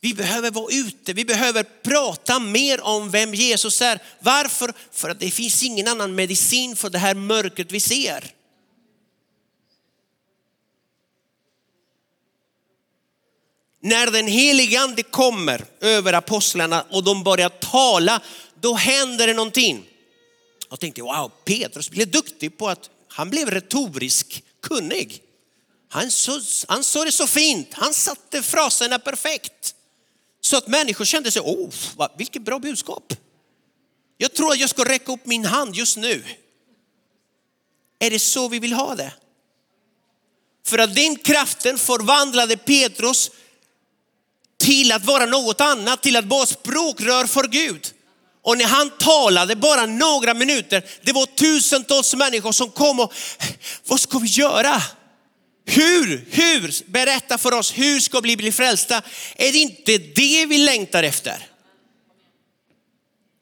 Vi 0.00 0.14
behöver 0.14 0.50
vara 0.50 0.74
ute, 0.74 1.12
vi 1.12 1.24
behöver 1.24 1.62
prata 1.82 2.38
mer 2.38 2.80
om 2.80 3.10
vem 3.10 3.34
Jesus 3.34 3.82
är. 3.82 4.02
Varför? 4.20 4.72
För 4.92 5.10
att 5.10 5.20
det 5.20 5.30
finns 5.30 5.62
ingen 5.62 5.88
annan 5.88 6.14
medicin 6.14 6.76
för 6.76 6.90
det 6.90 6.98
här 6.98 7.14
mörkret 7.14 7.72
vi 7.72 7.80
ser. 7.80 8.32
När 13.80 14.10
den 14.10 14.26
helige 14.26 14.80
ande 14.80 15.02
kommer 15.02 15.64
över 15.80 16.12
apostlarna 16.12 16.84
och 16.90 17.04
de 17.04 17.22
börjar 17.22 17.48
tala, 17.48 18.20
då 18.64 18.74
händer 18.74 19.26
det 19.26 19.34
någonting. 19.34 19.86
Jag 20.70 20.80
tänkte, 20.80 21.02
wow, 21.02 21.32
Petrus 21.44 21.90
blev 21.90 22.10
duktig 22.10 22.58
på 22.58 22.68
att, 22.68 22.90
han 23.08 23.30
blev 23.30 23.50
retorisk 23.50 24.44
kunnig. 24.62 25.22
Han, 25.88 26.10
så, 26.10 26.40
han 26.68 26.84
sa 26.84 27.04
det 27.04 27.12
så 27.12 27.26
fint, 27.26 27.68
han 27.72 27.94
satte 27.94 28.42
fraserna 28.42 28.98
perfekt. 28.98 29.74
Så 30.40 30.56
att 30.56 30.68
människor 30.68 31.04
kände 31.04 31.30
sig, 31.30 31.42
oh, 31.42 31.70
vilket 32.16 32.42
bra 32.42 32.58
budskap. 32.58 33.14
Jag 34.18 34.34
tror 34.34 34.52
att 34.52 34.60
jag 34.60 34.70
ska 34.70 34.84
räcka 34.84 35.12
upp 35.12 35.26
min 35.26 35.44
hand 35.44 35.76
just 35.76 35.96
nu. 35.96 36.24
Är 37.98 38.10
det 38.10 38.18
så 38.18 38.48
vi 38.48 38.58
vill 38.58 38.72
ha 38.72 38.94
det? 38.94 39.12
För 40.66 40.78
att 40.78 40.94
den 40.94 41.16
kraften 41.16 41.78
förvandlade 41.78 42.56
Petrus 42.56 43.30
till 44.56 44.92
att 44.92 45.04
vara 45.04 45.26
något 45.26 45.60
annat, 45.60 46.02
till 46.02 46.16
att 46.16 46.24
vara 46.24 46.46
språkrör 46.46 47.26
för 47.26 47.48
Gud. 47.48 47.93
Och 48.44 48.58
när 48.58 48.64
han 48.64 48.90
talade 48.90 49.56
bara 49.56 49.86
några 49.86 50.34
minuter, 50.34 50.84
det 51.02 51.12
var 51.12 51.26
tusentals 51.26 52.14
människor 52.14 52.52
som 52.52 52.70
kom 52.70 53.00
och, 53.00 53.12
vad 53.86 54.00
ska 54.00 54.18
vi 54.18 54.28
göra? 54.28 54.82
Hur, 55.66 56.26
hur, 56.30 56.90
berätta 56.90 57.38
för 57.38 57.52
oss, 57.54 57.72
hur 57.78 58.00
ska 58.00 58.20
vi 58.20 58.36
bli 58.36 58.52
frälsta? 58.52 59.02
Är 59.36 59.52
det 59.52 59.58
inte 59.58 59.98
det 59.98 60.46
vi 60.46 60.58
längtar 60.58 61.02
efter? 61.02 61.46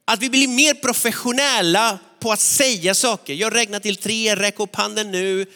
Att 0.04 0.20
vi 0.20 0.30
blir 0.30 0.48
mer 0.48 0.74
professionella 0.74 1.98
på 2.20 2.32
att 2.32 2.40
säga 2.40 2.94
saker. 2.94 3.34
Jag 3.34 3.54
räknar 3.54 3.80
till 3.80 3.96
tre, 3.96 4.36
räck 4.36 4.60
upp 4.60 4.76
handen 4.76 5.10
nu. 5.10 5.46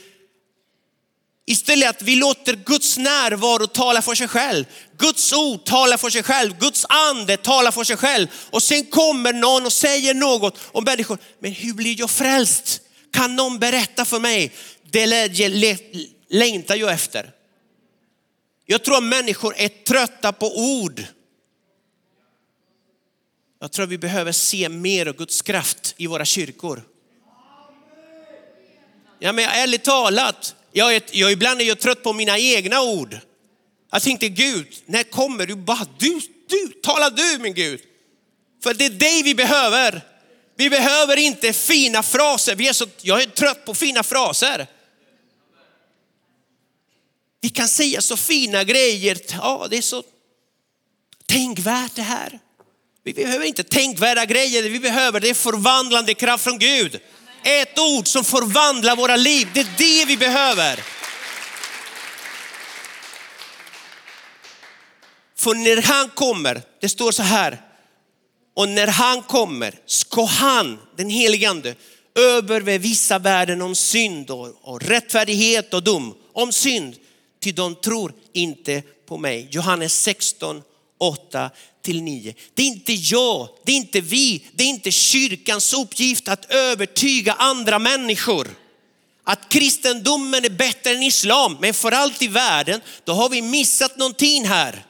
Istället 1.49 1.91
att 1.91 2.03
vi 2.03 2.17
låter 2.17 2.57
Guds 2.57 2.99
närvaro 2.99 3.67
tala 3.67 4.03
för 4.03 4.15
sig 4.15 4.29
själv. 4.29 4.65
Guds 4.99 5.33
ord 5.33 5.65
talar 5.65 5.97
för 5.97 6.11
sig 6.11 6.23
själv. 6.23 6.59
Guds 6.59 6.87
ande 6.89 7.37
talar 7.37 7.71
för 7.71 7.85
sig 7.85 7.97
själv. 7.97 8.29
Och 8.51 8.63
sen 8.63 8.85
kommer 8.85 9.33
någon 9.33 9.67
och 9.67 9.73
säger 9.73 10.15
något 10.15 10.59
om 10.73 10.85
människor. 10.85 11.19
Men 11.39 11.53
hur 11.53 11.75
blir 11.75 12.01
jag 12.01 12.11
frälst? 12.11 12.81
Kan 13.13 13.37
någon 13.37 13.59
berätta 13.59 14.05
för 14.05 14.21
mig? 14.21 14.53
Det 14.91 15.07
längtar 16.29 16.77
jag 16.77 16.93
efter. 16.93 17.33
Jag 18.67 18.85
tror 18.85 18.97
att 18.97 19.05
människor 19.05 19.55
är 19.57 19.69
trötta 19.69 20.33
på 20.33 20.59
ord. 20.59 21.05
Jag 23.61 23.73
tror 23.73 23.85
att 23.85 23.91
vi 23.91 23.99
behöver 23.99 24.33
se 24.33 24.69
mer 24.69 25.07
av 25.07 25.17
Guds 25.17 25.43
kraft 25.43 25.95
i 25.97 26.07
våra 26.07 26.25
kyrkor. 26.25 26.83
Ja, 29.19 29.33
men 29.33 29.45
ärligt 29.45 29.85
talat, 29.85 30.55
jag, 30.77 30.97
är, 30.97 31.03
jag, 31.11 31.33
ibland 31.33 31.61
är 31.61 31.65
jag 31.65 31.79
trött 31.79 32.03
på 32.03 32.13
mina 32.13 32.39
egna 32.39 32.83
ord. 32.83 33.19
Jag 33.93 34.03
tänkte 34.03 34.29
Gud, 34.29 34.67
när 34.87 35.03
kommer 35.03 35.47
du? 35.47 35.55
Bara 35.55 35.87
du, 35.99 36.21
du, 36.49 36.69
tala 36.83 37.11
du 37.11 37.39
min 37.39 37.55
Gud. 37.55 37.81
För 38.63 38.75
det 38.75 38.85
är 38.85 38.91
dig 38.91 39.23
vi 39.23 39.35
behöver. 39.35 40.03
Vi 40.57 40.71
behöver 40.71 41.17
inte 41.17 41.53
fina 41.53 42.03
fraser. 42.03 42.55
Vi 42.55 42.69
är 42.69 42.73
så, 42.73 42.87
jag 43.03 43.23
är 43.23 43.27
trött 43.27 43.65
på 43.65 43.75
fina 43.75 44.03
fraser. 44.03 44.67
Vi 47.41 47.49
kan 47.49 47.69
säga 47.69 48.01
så 48.01 48.17
fina 48.17 48.65
grejer. 48.65 49.19
Ja, 49.33 49.67
det 49.71 49.77
är 49.77 49.83
så 49.83 50.03
tänkvärt 51.27 51.95
det 51.95 52.03
här. 52.03 52.39
Vi 53.05 53.13
behöver 53.13 53.45
inte 53.45 53.65
tänkvärda 53.65 54.25
grejer, 54.25 54.63
det 54.63 54.69
vi 54.69 54.81
behöver 54.81 55.21
det 55.21 55.31
är 55.31 55.35
förvandlande 55.35 56.15
kraft 56.15 56.45
från 56.45 56.59
Gud. 56.59 57.01
Ett 57.49 57.79
ord 57.79 58.09
som 58.09 58.25
förvandlar 58.25 58.97
våra 58.97 59.17
liv, 59.17 59.49
det 59.55 59.61
är 59.61 59.69
det 59.79 60.05
vi 60.05 60.17
behöver. 60.17 60.81
För 65.37 65.55
när 65.55 65.83
han 65.83 66.09
kommer, 66.09 66.63
det 66.81 66.89
står 66.89 67.13
så 67.13 67.23
här, 67.23 67.61
och 68.57 68.69
när 68.69 68.87
han 68.87 69.23
kommer 69.23 69.75
ska 69.87 70.25
han, 70.25 70.79
den 70.97 71.11
helige 71.11 71.51
ande, 71.51 71.75
överbevisa 72.15 73.19
världen 73.19 73.63
om 73.63 73.75
synd 73.75 74.31
och, 74.31 74.55
och 74.63 74.83
rättfärdighet 74.83 75.75
och 75.75 75.83
dom. 75.83 76.15
Om 76.33 76.53
synd, 76.53 76.97
ty 77.43 77.53
de 77.53 77.75
tror 77.75 78.13
inte 78.33 78.83
på 79.09 79.19
mig. 79.19 79.49
Johannes 79.51 80.03
16, 80.03 80.63
8 80.99 81.51
till 81.83 82.03
9. 82.03 82.35
Det 82.55 82.63
är 82.63 82.67
inte 82.67 82.93
jag, 82.93 83.49
det 83.65 83.73
är 83.73 83.77
inte 83.77 84.01
vi, 84.01 84.45
det 84.55 84.65
är 84.65 84.69
inte 84.69 84.91
kyrkans 84.91 85.73
uppgift 85.73 86.29
att 86.29 86.51
övertyga 86.51 87.33
andra 87.33 87.79
människor. 87.79 88.49
Att 89.25 89.49
kristendomen 89.49 90.45
är 90.45 90.51
bättre 90.51 90.91
än 90.91 91.03
islam, 91.03 91.57
men 91.61 91.75
för 91.75 91.93
allt 91.93 92.23
i 92.23 92.29
världen, 92.29 92.81
då 93.05 93.13
har 93.13 93.29
vi 93.29 93.43
missat 93.43 93.99
någonting 93.99 94.45
här. 94.47 94.87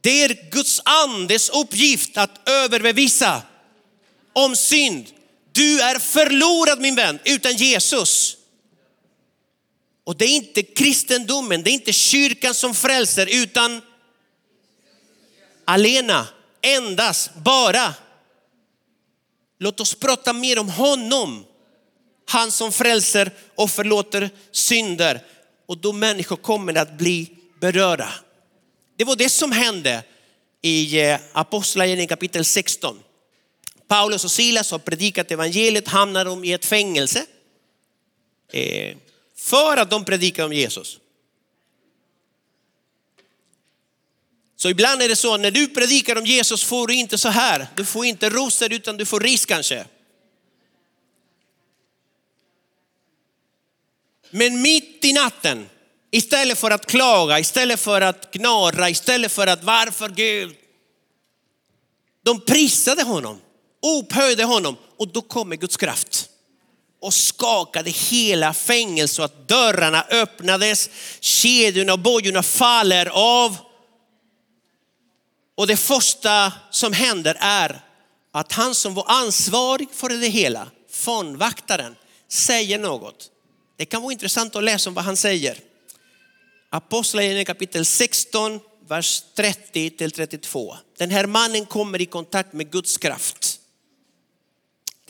Det 0.00 0.22
är 0.22 0.50
Guds 0.50 0.80
andes 0.84 1.48
uppgift 1.48 2.16
att 2.16 2.48
överbevisa 2.48 3.42
om 4.32 4.56
synd. 4.56 5.06
Du 5.52 5.80
är 5.80 5.98
förlorad 5.98 6.80
min 6.80 6.94
vän 6.94 7.18
utan 7.24 7.56
Jesus. 7.56 8.36
Och 10.04 10.16
det 10.16 10.24
är 10.24 10.36
inte 10.36 10.62
kristendomen, 10.62 11.62
det 11.62 11.70
är 11.70 11.72
inte 11.72 11.92
kyrkan 11.92 12.54
som 12.54 12.74
frälser 12.74 13.28
utan 13.42 13.80
alena, 15.64 16.26
endast, 16.60 17.34
bara. 17.34 17.94
Låt 19.58 19.80
oss 19.80 19.94
prata 19.94 20.32
mer 20.32 20.58
om 20.58 20.68
honom. 20.68 21.44
Han 22.26 22.52
som 22.52 22.72
frälser 22.72 23.30
och 23.54 23.70
förlåter 23.70 24.30
synder. 24.50 25.24
Och 25.66 25.78
då 25.78 25.92
människor 25.92 26.36
kommer 26.36 26.74
att 26.74 26.98
bli 26.98 27.30
berörda. 27.60 28.12
Det 28.96 29.04
var 29.04 29.16
det 29.16 29.28
som 29.28 29.52
hände 29.52 30.04
i 30.62 31.00
eh, 31.00 31.20
Apostlagärningarna 31.32 32.08
kapitel 32.08 32.44
16. 32.44 32.98
Paulus 33.88 34.24
och 34.24 34.30
Silas 34.30 34.70
har 34.70 34.78
predikat 34.78 35.30
evangeliet, 35.30 35.88
hamnar 35.88 36.24
de 36.24 36.44
i 36.44 36.52
ett 36.52 36.64
fängelse. 36.64 37.26
Eh, 38.52 38.96
för 39.42 39.76
att 39.76 39.90
de 39.90 40.04
predikar 40.04 40.44
om 40.44 40.52
Jesus. 40.52 40.98
Så 44.56 44.68
ibland 44.68 45.02
är 45.02 45.08
det 45.08 45.16
så 45.16 45.36
när 45.36 45.50
du 45.50 45.68
predikar 45.68 46.16
om 46.16 46.26
Jesus 46.26 46.64
får 46.64 46.86
du 46.86 46.94
inte 46.94 47.18
så 47.18 47.28
här. 47.28 47.66
Du 47.74 47.84
får 47.84 48.04
inte 48.04 48.30
rosor 48.30 48.72
utan 48.72 48.96
du 48.96 49.06
får 49.06 49.20
ris 49.20 49.46
kanske. 49.46 49.86
Men 54.30 54.62
mitt 54.62 55.04
i 55.04 55.12
natten, 55.12 55.68
istället 56.10 56.58
för 56.58 56.70
att 56.70 56.86
klaga, 56.86 57.38
istället 57.38 57.80
för 57.80 58.00
att 58.00 58.32
gnara, 58.32 58.90
istället 58.90 59.32
för 59.32 59.46
att 59.46 59.64
varför 59.64 60.08
Gud? 60.08 60.56
De 62.22 62.40
prisade 62.40 63.02
honom, 63.02 63.40
upphöjde 63.98 64.44
honom 64.44 64.76
och 64.96 65.08
då 65.08 65.22
kommer 65.22 65.56
Guds 65.56 65.76
kraft 65.76 66.21
och 67.02 67.14
skakade 67.14 67.90
hela 67.90 68.54
fängelset 68.54 69.16
så 69.16 69.22
att 69.22 69.48
dörrarna 69.48 70.02
öppnades, 70.10 70.90
kedjorna 71.20 71.92
och 71.92 71.98
bojorna 71.98 72.42
faller 72.42 73.06
av 73.12 73.56
och 75.54 75.66
det 75.66 75.76
första 75.76 76.52
som 76.70 76.92
händer 76.92 77.36
är 77.40 77.80
att 78.32 78.52
han 78.52 78.74
som 78.74 78.94
var 78.94 79.04
ansvarig 79.06 79.88
för 79.92 80.08
det 80.08 80.28
hela, 80.28 80.70
fångvaktaren, 80.90 81.96
säger 82.28 82.78
något. 82.78 83.30
Det 83.76 83.84
kan 83.84 84.02
vara 84.02 84.12
intressant 84.12 84.56
att 84.56 84.64
läsa 84.64 84.90
om 84.90 84.94
vad 84.94 85.04
han 85.04 85.16
säger. 85.16 85.58
Apostlagärningarna 86.70 87.44
kapitel 87.44 87.84
16, 87.84 88.60
vers 88.88 89.22
30 89.34 89.90
till 89.90 90.10
32. 90.10 90.76
Den 90.98 91.10
här 91.10 91.26
mannen 91.26 91.66
kommer 91.66 92.00
i 92.00 92.06
kontakt 92.06 92.52
med 92.52 92.70
Guds 92.70 92.96
kraft. 92.96 93.51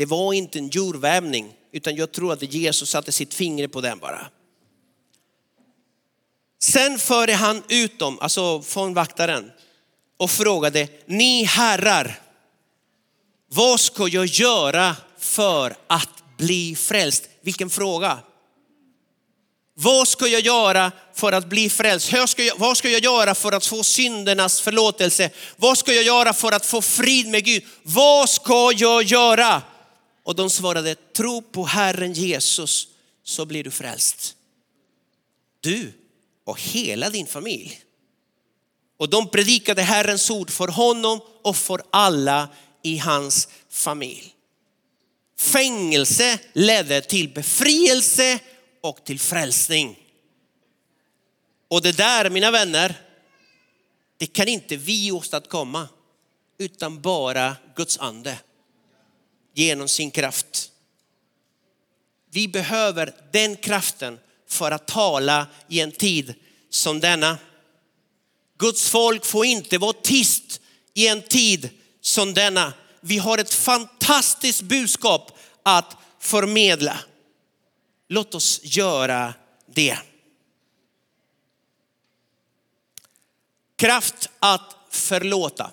Det 0.03 0.07
var 0.07 0.33
inte 0.33 0.59
en 0.59 0.69
djurvävning, 0.69 1.53
utan 1.73 1.97
jag 1.97 2.13
tror 2.13 2.33
att 2.33 2.43
Jesus 2.55 2.91
satte 2.91 3.13
sitt 3.13 3.35
finger 3.35 3.69
på 3.69 3.81
den 3.81 3.99
bara. 3.99 4.27
Sen 6.63 6.99
förde 6.99 7.35
han 7.35 7.63
ut 7.69 7.99
dem, 7.99 8.19
alltså 8.21 8.63
fångvaktaren, 8.63 9.51
och 10.17 10.31
frågade, 10.31 10.89
ni 11.07 11.45
herrar, 11.45 12.21
vad 13.51 13.81
ska 13.81 14.09
jag 14.09 14.27
göra 14.27 14.97
för 15.19 15.77
att 15.87 16.37
bli 16.39 16.77
frälst? 16.77 17.29
Vilken 17.43 17.71
fråga. 17.71 18.19
Vad 19.75 20.09
ska 20.09 20.27
jag 20.27 20.41
göra 20.41 20.93
för 21.15 21.33
att 21.33 21.47
bli 21.47 21.71
frälst? 21.71 22.07
Ska 22.27 22.43
jag, 22.43 22.59
vad 22.59 22.77
ska 22.77 22.89
jag 22.89 23.05
göra 23.05 23.35
för 23.35 23.53
att 23.53 23.67
få 23.67 23.83
syndernas 23.83 24.61
förlåtelse? 24.61 25.31
Vad 25.57 25.79
ska 25.79 25.93
jag 25.93 26.05
göra 26.05 26.33
för 26.33 26.53
att 26.53 26.67
få 26.67 26.83
frid 26.83 27.29
med 27.29 27.45
Gud? 27.45 27.65
Vad 27.83 28.29
ska 28.29 28.73
jag 28.77 29.03
göra? 29.03 29.63
Och 30.23 30.35
de 30.35 30.51
svarade, 30.51 30.95
tro 30.95 31.43
på 31.43 31.65
Herren 31.65 32.13
Jesus 32.13 32.89
så 33.23 33.47
blir 33.47 33.65
du 33.65 33.71
frälst. 33.71 34.37
Du 35.61 35.93
och 36.45 36.61
hela 36.61 37.11
din 37.11 37.27
familj. 37.27 37.83
Och 38.97 39.11
de 39.11 39.29
predikade 39.29 39.83
Herrens 39.83 40.31
ord 40.31 40.51
för 40.51 40.69
honom 40.69 41.21
och 41.43 41.57
för 41.57 41.83
alla 41.91 42.49
i 42.83 42.99
hans 42.99 43.49
familj. 43.69 44.35
Fängelse 45.39 46.39
ledde 46.53 47.01
till 47.01 47.29
befrielse 47.29 48.39
och 48.81 49.05
till 49.05 49.21
frälsning. 49.21 49.99
Och 51.69 51.83
det 51.83 51.97
där 51.97 52.31
mina 52.31 52.51
vänner, 52.51 53.01
det 54.19 54.27
kan 54.27 54.49
inte 54.49 54.77
vi 54.77 55.13
åstadkomma 55.13 55.89
utan 56.59 57.01
bara 57.01 57.57
Guds 57.77 57.99
ande 57.99 58.39
genom 59.55 59.89
sin 59.89 60.11
kraft. 60.11 60.71
Vi 62.31 62.49
behöver 62.49 63.15
den 63.33 63.57
kraften 63.57 64.19
för 64.49 64.71
att 64.71 64.87
tala 64.87 65.47
i 65.69 65.81
en 65.81 65.93
tid 65.93 66.35
som 66.71 67.01
denna. 67.01 67.39
Guds 68.59 68.91
folk 68.91 69.25
får 69.25 69.47
inte 69.47 69.79
vara 69.79 69.93
tyst 69.93 70.61
i 70.95 71.09
en 71.09 71.23
tid 71.23 71.71
som 72.01 72.35
denna. 72.35 72.73
Vi 73.01 73.19
har 73.19 73.39
ett 73.39 73.55
fantastiskt 73.55 74.63
budskap 74.63 75.39
att 75.63 75.97
förmedla. 76.19 76.99
Låt 78.09 78.35
oss 78.35 78.61
göra 78.63 79.35
det. 79.67 79.99
Kraft 83.77 84.29
att 84.39 84.77
förlåta. 84.91 85.71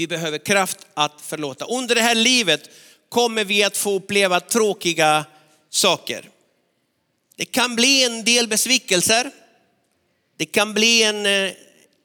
Vi 0.00 0.06
behöver 0.06 0.38
kraft 0.38 0.78
att 0.94 1.20
förlåta. 1.20 1.64
Under 1.64 1.94
det 1.94 2.00
här 2.00 2.14
livet 2.14 2.70
kommer 3.08 3.44
vi 3.44 3.62
att 3.64 3.76
få 3.76 3.94
uppleva 3.94 4.40
tråkiga 4.40 5.24
saker. 5.70 6.30
Det 7.36 7.44
kan 7.44 7.76
bli 7.76 8.04
en 8.04 8.24
del 8.24 8.48
besvikelser. 8.48 9.30
Det 10.36 10.46
kan 10.46 10.74
bli 10.74 11.02
en, 11.02 11.26
eh, 11.26 11.52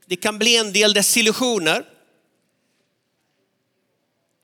det 0.05 0.15
kan 0.15 0.39
bli 0.39 0.57
en 0.57 0.73
del 0.73 0.93
desillusioner. 0.93 1.85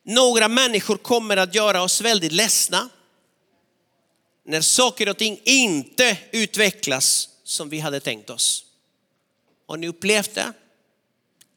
Några 0.03 0.48
människor 0.48 0.98
kommer 0.98 1.38
att 1.38 1.55
göra 1.55 1.84
oss 1.84 2.01
väldigt 2.01 2.31
ledsna. 2.31 2.89
När 4.46 4.62
saker 4.62 5.10
och 5.10 5.17
ting 5.17 5.41
inte 5.43 6.17
utvecklas 6.31 7.29
som 7.43 7.70
vi 7.70 7.79
hade 7.79 8.00
tänkt 8.00 8.29
oss. 8.29 8.65
Har 9.67 9.77
ni 9.77 9.88
upplevt 9.88 10.36
det? 10.36 10.53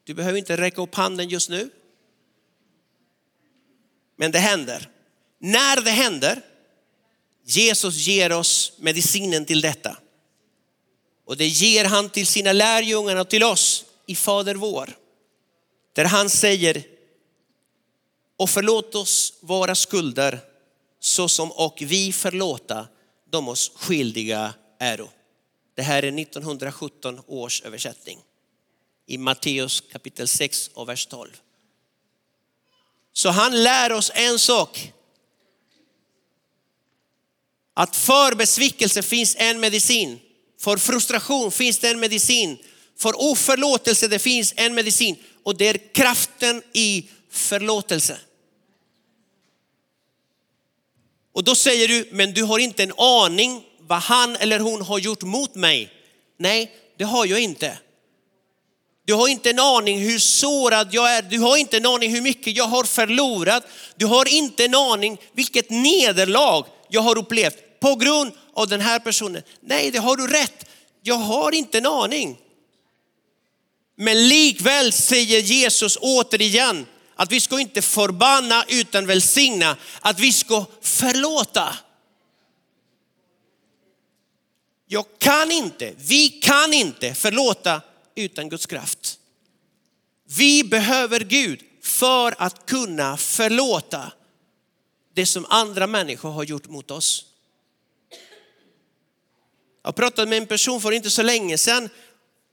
Du 0.05 0.15
behöver 0.15 0.39
inte 0.39 0.57
räcka 0.57 0.83
upp 0.83 0.95
handen 0.95 1.29
just 1.29 1.51
nu. 1.51 1.71
Men 4.17 4.33
det 4.33 4.39
händer. 4.39 4.89
När 5.39 5.81
det 5.81 5.91
händer, 5.91 6.43
Jesus 7.45 7.97
ger 7.97 8.33
oss 8.33 8.73
medicinen 8.79 9.45
till 9.45 9.61
detta. 9.61 9.97
Och 11.27 11.37
det 11.37 11.47
ger 11.47 11.85
han 11.85 12.11
till 12.11 12.27
sina 12.27 12.53
lärjungar 12.53 13.17
och 13.17 13.29
till 13.29 13.43
oss 13.43 13.85
i 14.07 14.15
Fader 14.15 14.55
vår. 14.55 14.97
Där 15.93 16.05
han 16.05 16.31
säger, 16.31 16.85
och 18.37 18.51
förlåt 18.51 18.95
oss 18.95 19.35
våra 19.41 19.75
skulder 19.75 20.41
så 21.01 21.29
som 21.29 21.53
och 21.53 21.79
vi 21.87 22.13
förlåta 22.13 22.87
de 23.31 23.49
oss 23.49 23.73
skyldiga 23.75 24.55
äro. 24.79 25.09
Det 25.75 25.83
här 25.83 26.03
är 26.03 26.21
1917 26.21 27.21
års 27.27 27.63
översättning 27.63 28.19
i 29.07 29.19
Matteus 29.19 29.81
kapitel 29.93 30.29
6 30.29 30.71
och 30.75 30.89
vers 30.89 31.07
12. 31.07 31.31
Så 33.15 33.29
han 33.29 33.63
lär 33.63 33.93
oss 33.93 34.11
en 34.15 34.39
sak. 34.39 34.93
Att 37.75 37.97
för 37.97 38.35
besvikelse 38.35 39.03
finns 39.03 39.37
en 39.39 39.61
medicin. 39.61 40.21
För 40.61 40.77
frustration 40.77 41.51
finns 41.51 41.79
det 41.79 41.91
en 41.91 42.01
medicin. 42.01 42.59
För 42.99 43.23
oförlåtelse 43.31 44.09
det 44.09 44.19
finns 44.19 44.55
en 44.57 44.75
medicin. 44.75 45.17
Och 45.43 45.57
det 45.57 45.69
är 45.69 45.95
kraften 45.95 46.63
i 46.73 47.09
förlåtelse. 47.31 48.19
Och 51.33 51.45
då 51.45 51.55
säger 51.55 51.89
du, 51.89 52.09
men 52.13 52.33
du 52.33 52.43
har 52.43 52.59
inte 52.59 52.83
en 52.83 52.93
aning 52.97 53.65
vad 53.79 53.99
han 53.99 54.37
eller 54.37 54.59
hon 54.61 54.83
har 54.83 54.99
gjort 54.99 55.23
mot 55.23 55.55
mig. 55.55 55.93
Nej, 56.37 56.73
det 56.97 57.05
har 57.05 57.27
jag 57.27 57.41
inte. 57.41 57.79
Du 59.05 59.15
har 59.15 59.29
inte 59.29 59.51
en 59.51 59.59
aning 59.59 60.01
hur 60.01 60.19
sårad 60.19 60.89
jag 60.91 61.17
är. 61.17 61.23
Du 61.23 61.39
har 61.39 61.57
inte 61.57 61.77
en 61.77 61.87
aning 61.87 62.11
hur 62.11 62.23
mycket 62.23 62.57
jag 62.57 62.65
har 62.65 62.85
förlorat. 62.85 63.65
Du 63.97 64.07
har 64.07 64.29
inte 64.29 64.65
en 64.65 64.75
aning 64.75 65.19
vilket 65.33 65.71
nederlag 65.71 66.67
jag 66.89 67.01
har 67.01 67.19
upplevt 67.19 67.81
på 67.81 67.95
grund 67.95 68.33
av 68.55 68.69
den 68.69 68.81
här 68.81 68.99
personen. 68.99 69.43
Nej, 69.61 69.91
det 69.91 69.99
har 69.99 70.17
du 70.17 70.27
rätt. 70.27 70.65
Jag 71.03 71.15
har 71.15 71.55
inte 71.55 71.79
en 71.79 71.87
aning. 71.87 72.39
Men 73.97 74.29
likväl 74.29 74.93
säger 74.93 75.41
Jesus 75.41 75.99
återigen 76.01 76.87
att 77.17 77.33
vi 77.33 77.41
ska 77.41 77.61
inte 77.61 77.83
förbanna 77.83 78.65
utan 78.69 79.07
välsigna, 79.07 79.77
att 80.01 80.21
vi 80.21 80.33
ska 80.33 80.65
förlåta. 80.81 81.77
Jag 84.87 85.05
kan 85.19 85.51
inte, 85.51 85.95
vi 85.97 86.29
kan 86.29 86.73
inte 86.73 87.15
förlåta 87.15 87.81
utan 88.15 88.49
Guds 88.49 88.67
kraft. 88.67 89.19
Vi 90.37 90.65
behöver 90.65 91.21
Gud 91.21 91.61
för 91.83 92.35
att 92.39 92.67
kunna 92.67 93.17
förlåta 93.17 94.13
det 95.15 95.27
som 95.27 95.47
andra 95.49 95.87
människor 95.87 96.31
har 96.31 96.45
gjort 96.45 96.69
mot 96.69 96.91
oss. 96.91 97.25
Jag 99.83 99.95
pratade 99.95 100.29
med 100.31 100.39
en 100.39 100.47
person 100.47 100.81
för 100.81 100.93
inte 100.93 101.11
så 101.11 101.23
länge 101.23 101.59
sedan 101.59 101.89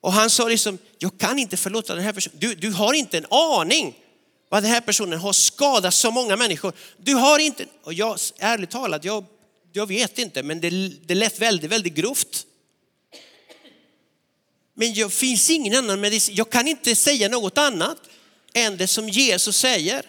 och 0.02 0.14
han 0.14 0.30
sa 0.30 0.48
liksom, 0.48 0.78
jag 0.98 1.18
kan 1.18 1.40
inte 1.40 1.58
förlåta 1.58 1.96
den 1.96 2.04
här 2.04 2.14
personen. 2.14 2.40
Du, 2.40 2.56
du 2.56 2.72
har 2.72 2.94
inte 2.94 3.18
en 3.18 3.26
aning 3.30 3.96
vad 4.50 4.64
den 4.64 4.72
här 4.72 4.82
personen 4.82 5.20
har 5.20 5.34
skadat 5.34 5.94
så 5.94 6.12
många 6.12 6.36
människor. 6.36 6.74
Du 6.98 7.14
har 7.14 7.40
inte, 7.40 7.66
och 7.84 7.94
jag, 7.94 8.18
ärligt 8.40 8.70
talat, 8.72 9.06
jag, 9.06 9.26
jag 9.74 9.88
vet 9.88 10.20
inte, 10.20 10.44
men 10.44 10.62
det, 10.62 10.70
det 11.06 11.16
lät 11.16 11.40
väldigt, 11.40 11.72
väldigt 11.72 11.94
grovt. 11.94 12.46
Men 14.74 14.94
det 14.94 15.14
finns 15.14 15.50
ingen 15.50 15.76
annan 15.76 16.02
medicin. 16.02 16.36
Jag 16.36 16.50
kan 16.50 16.68
inte 16.68 16.96
säga 16.96 17.30
något 17.30 17.58
annat 17.58 17.98
än 18.54 18.78
det 18.78 18.88
som 18.88 19.10
Jesus 19.10 19.58
säger. 19.58 20.06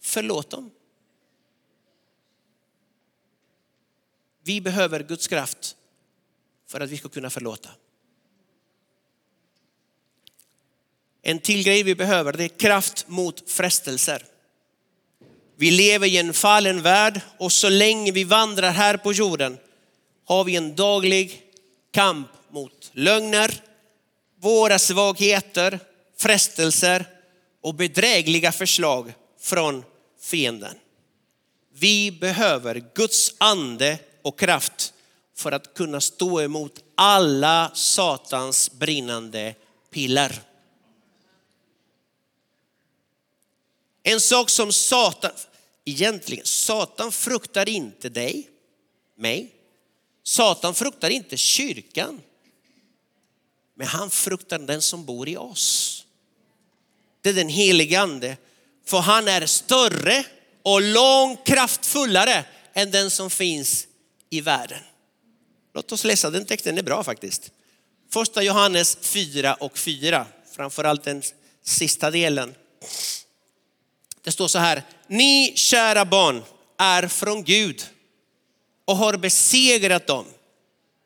Förlåt 0.00 0.50
dem. 0.50 0.70
Vi 4.42 4.60
behöver 4.60 5.02
Guds 5.02 5.26
kraft 5.26 5.76
för 6.66 6.80
att 6.80 6.90
vi 6.90 6.96
ska 6.96 7.08
kunna 7.08 7.30
förlåta. 7.30 7.70
En 11.22 11.38
till 11.38 11.64
grej 11.64 11.82
vi 11.82 11.94
behöver 11.94 12.32
det 12.32 12.44
är 12.44 12.48
kraft 12.48 13.08
mot 13.08 13.50
frestelser. 13.50 14.24
Vi 15.56 15.70
lever 15.70 16.06
i 16.06 16.16
en 16.16 16.32
fallen 16.32 16.82
värld 16.82 17.20
och 17.38 17.52
så 17.52 17.68
länge 17.68 18.12
vi 18.12 18.24
vandrar 18.24 18.70
här 18.70 18.96
på 18.96 19.12
jorden 19.12 19.58
har 20.24 20.44
vi 20.44 20.56
en 20.56 20.76
daglig 20.76 21.42
kamp 21.90 22.28
mot 22.50 22.90
lögner, 22.92 23.62
våra 24.40 24.78
svagheter, 24.78 25.80
frestelser 26.16 27.06
och 27.60 27.74
bedrägliga 27.74 28.52
förslag 28.52 29.12
från 29.40 29.84
fienden. 30.20 30.74
Vi 31.72 32.12
behöver 32.12 32.84
Guds 32.94 33.34
ande 33.38 33.98
och 34.22 34.38
kraft 34.38 34.92
för 35.34 35.52
att 35.52 35.74
kunna 35.74 36.00
stå 36.00 36.40
emot 36.40 36.84
alla 36.94 37.70
Satans 37.74 38.70
brinnande 38.72 39.54
pilar. 39.90 40.42
En 44.02 44.20
sak 44.20 44.50
som 44.50 44.72
Satan, 44.72 45.30
egentligen, 45.84 46.46
Satan 46.46 47.12
fruktar 47.12 47.68
inte 47.68 48.08
dig, 48.08 48.50
mig. 49.16 49.54
Satan 50.22 50.74
fruktar 50.74 51.10
inte 51.10 51.36
kyrkan. 51.36 52.22
Men 53.78 53.86
han 53.86 54.10
fruktar 54.10 54.58
den 54.58 54.82
som 54.82 55.04
bor 55.04 55.28
i 55.28 55.36
oss. 55.36 56.04
Det 57.22 57.28
är 57.28 57.34
den 57.34 57.48
helige 57.48 58.00
ande. 58.00 58.36
För 58.86 58.98
han 58.98 59.28
är 59.28 59.46
större 59.46 60.24
och 60.62 60.82
långt 60.82 61.46
kraftfullare 61.46 62.44
än 62.74 62.90
den 62.90 63.10
som 63.10 63.30
finns 63.30 63.86
i 64.30 64.40
världen. 64.40 64.82
Låt 65.74 65.92
oss 65.92 66.04
läsa 66.04 66.30
den 66.30 66.44
texten, 66.44 66.74
den 66.74 66.84
är 66.84 66.86
bra 66.86 67.04
faktiskt. 67.04 67.50
Första 68.10 68.42
Johannes 68.42 68.98
4 69.00 69.54
och 69.54 69.78
4, 69.78 70.26
framförallt 70.56 71.04
den 71.04 71.22
sista 71.62 72.10
delen. 72.10 72.54
Det 74.24 74.32
står 74.32 74.48
så 74.48 74.58
här, 74.58 74.82
ni 75.06 75.52
kära 75.56 76.04
barn 76.04 76.42
är 76.78 77.08
från 77.08 77.44
Gud 77.44 77.86
och 78.84 78.96
har 78.96 79.16
besegrat 79.16 80.06
dem. 80.06 80.26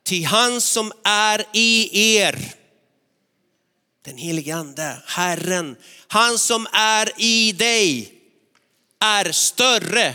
Till 0.05 0.25
han 0.25 0.61
som 0.61 0.93
är 1.05 1.45
i 1.53 2.15
er 2.17 2.55
den 4.05 4.17
helige 4.17 4.55
ande, 4.55 5.03
Herren, 5.07 5.77
han 6.09 6.39
som 6.39 6.67
är 6.73 7.13
i 7.17 7.53
dig 7.53 8.15
är 9.01 9.33
större 9.33 10.15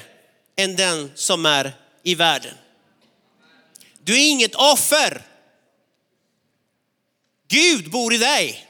än 0.55 0.75
den 0.75 1.11
som 1.15 1.45
är 1.45 1.73
i 2.03 2.15
världen. 2.15 2.53
Du 4.03 4.13
är 4.13 4.29
inget 4.29 4.55
offer. 4.55 5.21
Gud 7.47 7.91
bor 7.91 8.13
i 8.13 8.17
dig. 8.17 8.67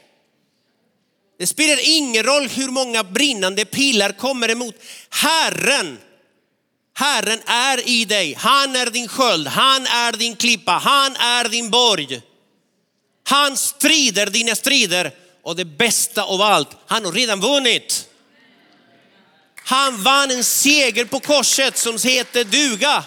Det 1.38 1.46
spelar 1.46 1.78
ingen 1.82 2.22
roll 2.22 2.48
hur 2.48 2.68
många 2.68 3.04
brinnande 3.04 3.64
pilar 3.64 4.12
kommer 4.12 4.50
emot. 4.50 4.74
Herren, 5.10 5.98
Herren 6.94 7.40
är 7.46 7.88
i 7.88 8.04
dig. 8.04 8.34
Han 8.34 8.76
är 8.76 8.90
din 8.90 9.08
sköld, 9.08 9.46
han 9.46 9.86
är 9.86 10.12
din 10.12 10.36
klippa, 10.36 10.72
han 10.72 11.16
är 11.16 11.48
din 11.48 11.70
borg. 11.70 12.22
Han 13.28 13.56
strider 13.56 14.26
dina 14.26 14.54
strider 14.54 15.14
och 15.42 15.56
det 15.56 15.64
bästa 15.64 16.22
av 16.22 16.42
allt, 16.42 16.68
han 16.86 17.04
har 17.04 17.12
redan 17.12 17.40
vunnit. 17.40 18.08
Han 19.54 20.02
vann 20.02 20.30
en 20.30 20.44
seger 20.44 21.04
på 21.04 21.20
korset 21.20 21.78
som 21.78 21.98
heter 22.04 22.44
duga. 22.44 23.04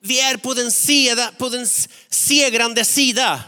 Vi 0.00 0.20
är 0.20 0.36
på 0.36 0.54
den, 0.54 0.72
sida, 0.72 1.30
på 1.38 1.48
den 1.48 1.66
segrande 2.08 2.84
sida. 2.84 3.40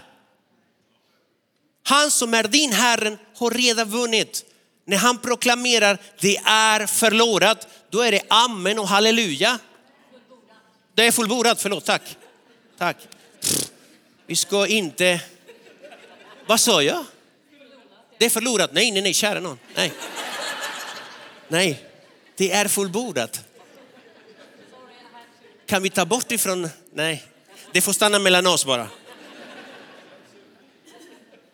Han 1.83 2.11
som 2.11 2.35
är 2.35 2.45
din 2.45 2.73
Herren 2.73 3.19
har 3.37 3.51
redan 3.51 3.91
vunnit. 3.91 4.45
När 4.87 4.97
han 4.97 5.19
proklamerar 5.19 5.99
det 6.21 6.37
är 6.45 6.87
förlorat, 6.87 7.69
då 7.91 8.01
är 8.01 8.13
det 8.13 8.23
amen 8.29 8.79
och 8.79 8.89
halleluja. 8.89 9.59
Det 10.95 11.07
är 11.07 11.13
fullbordat, 11.13 11.63
förlåt, 11.63 11.85
tack. 11.85 12.17
Tack. 12.79 12.97
Vi 14.27 14.37
ska 14.37 14.67
inte... 14.67 15.21
Vad 16.47 16.61
sa 16.61 16.83
jag? 16.83 17.05
Det 18.19 18.27
är 18.27 18.31
förlorat. 18.31 18.71
Nej, 18.73 18.91
nej, 18.91 19.03
nej, 19.03 19.15
kära 19.15 19.41
någon. 19.41 19.59
Nej. 19.75 19.93
Nej, 21.49 21.85
det 22.37 22.53
är 22.53 22.69
fullbordat. 22.69 23.41
Kan 25.67 25.83
vi 25.83 25.91
ta 25.91 26.07
bort 26.07 26.33
ifrån... 26.33 26.69
Nej, 26.93 27.25
det 27.73 27.81
får 27.81 27.93
stanna 27.93 28.19
mellan 28.19 28.47
oss 28.47 28.65
bara. 28.65 28.89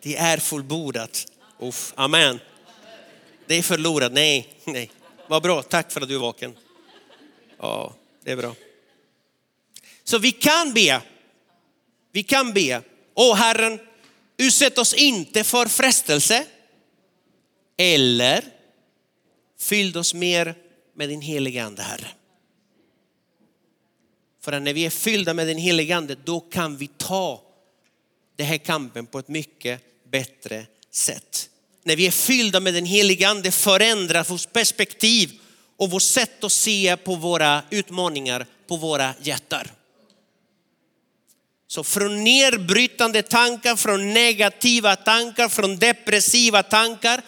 Det 0.01 0.17
är 0.17 0.37
fullbordat. 0.37 1.27
Uff, 1.59 1.93
amen. 1.95 2.39
Det 3.45 3.55
är 3.55 3.61
förlorat. 3.61 4.11
Nej, 4.11 4.53
nej. 4.63 4.91
Vad 5.27 5.43
bra. 5.43 5.61
Tack 5.61 5.91
för 5.91 6.01
att 6.01 6.07
du 6.07 6.15
är 6.15 6.19
vaken. 6.19 6.57
Ja, 7.57 7.93
det 8.23 8.31
är 8.31 8.35
bra. 8.35 8.55
Så 10.03 10.17
vi 10.17 10.31
kan 10.31 10.73
be. 10.73 11.01
Vi 12.13 12.23
kan 12.23 12.53
be. 12.53 12.81
Åh 13.15 13.35
Herren, 13.35 13.79
utsätt 14.37 14.77
oss 14.77 14.93
inte 14.93 15.43
för 15.43 15.65
frestelse. 15.65 16.45
Eller 17.77 18.45
fyll 19.59 19.97
oss 19.97 20.13
mer 20.13 20.55
med 20.95 21.09
din 21.09 21.21
heliga 21.21 21.63
ande, 21.63 21.81
Herre. 21.81 22.07
För 24.41 24.59
när 24.59 24.73
vi 24.73 24.85
är 24.85 24.89
fyllda 24.89 25.33
med 25.33 25.47
den 25.47 25.57
helige 25.57 25.95
ande, 25.95 26.15
då 26.23 26.39
kan 26.39 26.77
vi 26.77 26.87
ta 26.87 27.41
den 28.35 28.47
här 28.47 28.57
kampen 28.57 29.05
på 29.05 29.19
ett 29.19 29.27
mycket 29.27 29.81
bättre 30.11 30.65
sätt. 30.91 31.49
När 31.83 31.95
vi 31.95 32.07
är 32.07 32.11
fyllda 32.11 32.59
med 32.59 32.73
den 32.73 32.85
helige 32.85 33.27
ande 33.27 33.51
förändras 33.51 34.29
vårt 34.29 34.53
perspektiv 34.53 35.31
och 35.77 35.91
vårt 35.91 36.01
sätt 36.01 36.43
att 36.43 36.51
se 36.51 36.97
på 36.97 37.15
våra 37.15 37.63
utmaningar, 37.69 38.45
på 38.67 38.77
våra 38.77 39.13
hjärtan. 39.21 39.67
Så 41.73 41.83
från 41.83 42.23
nedbrytande 42.23 43.21
tankar, 43.21 43.75
från 43.75 44.13
negativa 44.13 44.95
tankar, 44.95 45.49
från 45.49 45.77
depressiva 45.77 46.63
tankar, 46.63 47.21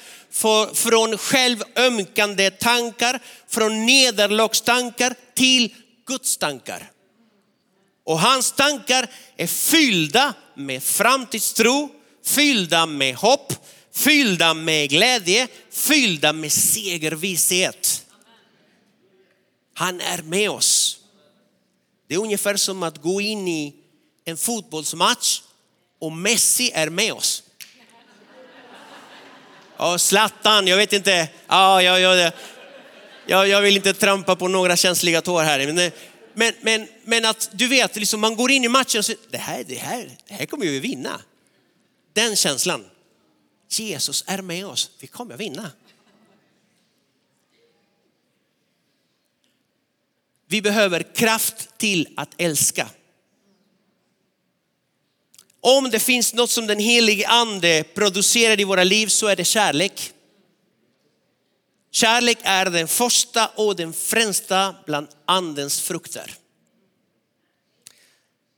från 0.74 1.18
självömkande 1.18 2.50
tankar, 2.50 3.20
från 3.48 3.86
nederlagstankar 3.86 5.16
till 5.34 5.74
Guds 6.08 6.38
tankar. 6.38 6.92
Och 8.04 8.20
hans 8.20 8.52
tankar 8.52 9.08
är 9.38 9.48
fyllda 9.48 10.34
med 10.56 10.84
framtidstro, 10.84 11.90
fyllda 12.26 12.86
med 12.86 13.16
hopp, 13.16 13.54
fyllda 13.96 14.54
med 14.54 14.90
glädje, 14.90 15.48
fyllda 15.72 16.34
med 16.34 16.52
segervishet. 16.52 18.06
Han 19.74 20.02
är 20.02 20.22
med 20.22 20.50
oss. 20.50 20.98
Det 22.08 22.16
är 22.16 22.20
ungefär 22.20 22.56
som 22.56 22.84
att 22.84 23.02
gå 23.02 23.22
in 23.22 23.48
i 23.48 23.82
en 24.26 24.38
fotbollsmatch 24.38 25.42
och 26.00 26.12
Messi 26.12 26.72
är 26.74 26.90
med 26.90 27.14
oss. 27.14 27.44
Ja, 29.78 29.98
Zlatan, 29.98 30.68
jag 30.68 30.78
vet 30.78 30.94
inte. 30.94 31.30
Ja, 31.48 31.82
jag, 31.82 32.00
jag, 32.00 32.32
jag, 33.26 33.48
jag 33.48 33.62
vill 33.62 33.76
inte 33.76 33.94
trampa 33.94 34.36
på 34.36 34.48
några 34.48 34.78
känsliga 34.78 35.22
tår 35.22 35.44
här. 35.44 35.66
Men, 35.66 35.78
eh, 35.78 35.92
men, 36.34 36.54
men, 36.62 36.88
men 37.04 37.26
att 37.26 37.50
du 37.52 37.68
vet, 37.68 37.96
liksom 37.96 38.22
man 38.22 38.36
går 38.36 38.52
in 38.52 38.64
i 38.64 38.68
matchen 38.68 39.00
och 39.00 39.06
säger, 39.06 39.22
det 39.30 39.38
här, 39.38 39.64
det 39.64 39.76
här, 39.76 40.18
det 40.28 40.34
här 40.34 40.46
kommer 40.46 40.66
vi 40.66 40.80
vinna. 40.80 41.22
Den 42.14 42.36
känslan. 42.36 42.86
Jesus 43.70 44.24
är 44.28 44.42
med 44.42 44.66
oss, 44.66 44.92
vi 45.00 45.08
kommer 45.08 45.38
vinna. 45.38 45.72
Vi 50.48 50.62
behöver 50.62 51.16
kraft 51.16 51.78
till 51.78 52.08
att 52.18 52.30
älska. 52.38 52.90
Om 55.68 55.90
det 55.90 56.00
finns 56.00 56.34
något 56.34 56.50
som 56.50 56.68
den 56.68 56.80
helige 56.80 57.28
ande 57.28 57.84
producerar 57.94 58.60
i 58.60 58.64
våra 58.64 58.84
liv 58.84 59.08
så 59.08 59.28
är 59.28 59.36
det 59.36 59.46
kärlek. 59.46 60.12
Kärlek 61.92 62.38
är 62.44 62.66
den 62.66 62.88
första 62.88 63.48
och 63.48 63.76
den 63.76 63.94
främsta 63.94 64.76
bland 64.86 65.08
andens 65.26 65.82
frukter. 65.82 66.34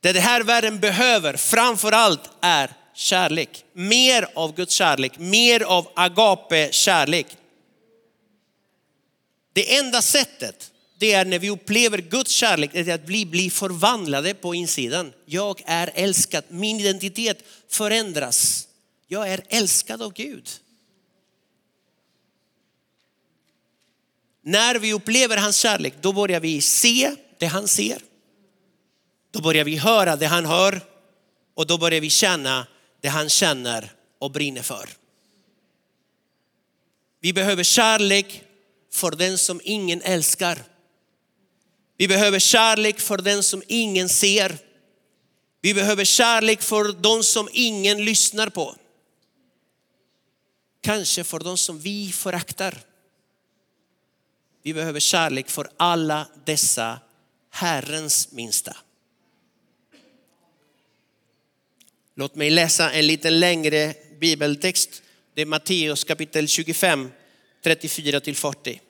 Det 0.01 0.13
den 0.13 0.21
här 0.21 0.43
världen 0.43 0.79
behöver 0.79 1.37
framför 1.37 1.91
allt 1.91 2.29
är 2.41 2.73
kärlek. 2.93 3.65
Mer 3.73 4.27
av 4.35 4.55
Guds 4.55 4.73
kärlek, 4.73 5.19
mer 5.19 5.63
av 5.63 5.91
agape 5.95 6.69
kärlek. 6.71 7.27
Det 9.53 9.77
enda 9.77 10.01
sättet 10.01 10.71
det 10.97 11.13
är 11.13 11.25
när 11.25 11.39
vi 11.39 11.49
upplever 11.49 11.97
Guds 11.97 12.31
kärlek, 12.31 12.69
det 12.73 12.87
är 12.87 12.95
att 12.95 13.09
vi 13.09 13.25
blir 13.25 13.49
förvandlade 13.49 14.33
på 14.33 14.55
insidan. 14.55 15.13
Jag 15.25 15.61
är 15.65 15.91
älskad, 15.93 16.43
min 16.47 16.79
identitet 16.79 17.43
förändras. 17.69 18.67
Jag 19.07 19.29
är 19.29 19.43
älskad 19.49 20.01
av 20.01 20.13
Gud. 20.13 20.49
När 24.41 24.75
vi 24.75 24.93
upplever 24.93 25.37
hans 25.37 25.57
kärlek, 25.57 25.93
då 26.01 26.13
börjar 26.13 26.39
vi 26.39 26.61
se 26.61 27.15
det 27.37 27.45
han 27.45 27.67
ser. 27.67 28.01
Då 29.31 29.41
börjar 29.41 29.63
vi 29.63 29.75
höra 29.75 30.15
det 30.15 30.27
han 30.27 30.45
hör 30.45 30.81
och 31.55 31.67
då 31.67 31.77
börjar 31.77 32.01
vi 32.01 32.09
känna 32.09 32.67
det 33.01 33.07
han 33.07 33.29
känner 33.29 33.91
och 34.19 34.31
brinner 34.31 34.61
för. 34.61 34.89
Vi 37.21 37.33
behöver 37.33 37.63
kärlek 37.63 38.43
för 38.93 39.11
den 39.11 39.37
som 39.37 39.61
ingen 39.63 40.01
älskar. 40.01 40.57
Vi 41.97 42.07
behöver 42.07 42.39
kärlek 42.39 42.99
för 42.99 43.17
den 43.17 43.43
som 43.43 43.63
ingen 43.67 44.09
ser. 44.09 44.57
Vi 45.61 45.73
behöver 45.73 46.05
kärlek 46.05 46.61
för 46.61 46.91
de 46.91 47.23
som 47.23 47.49
ingen 47.53 48.05
lyssnar 48.05 48.49
på. 48.49 48.75
Kanske 50.81 51.23
för 51.23 51.39
de 51.39 51.57
som 51.57 51.79
vi 51.79 52.11
föraktar. 52.11 52.77
Vi 54.63 54.73
behöver 54.73 54.99
kärlek 54.99 55.49
för 55.49 55.69
alla 55.77 56.27
dessa 56.45 56.99
Herrens 57.49 58.31
minsta. 58.31 58.77
Låt 62.15 62.35
mig 62.35 62.49
läsa 62.49 62.91
en 62.91 63.07
lite 63.07 63.29
längre 63.29 63.93
bibeltext. 64.19 65.01
Det 65.33 65.41
är 65.41 65.45
Matteus 65.45 66.03
kapitel 66.03 66.47
25, 66.47 67.11
34 67.63 68.19
till 68.19 68.35
40. 68.35 68.81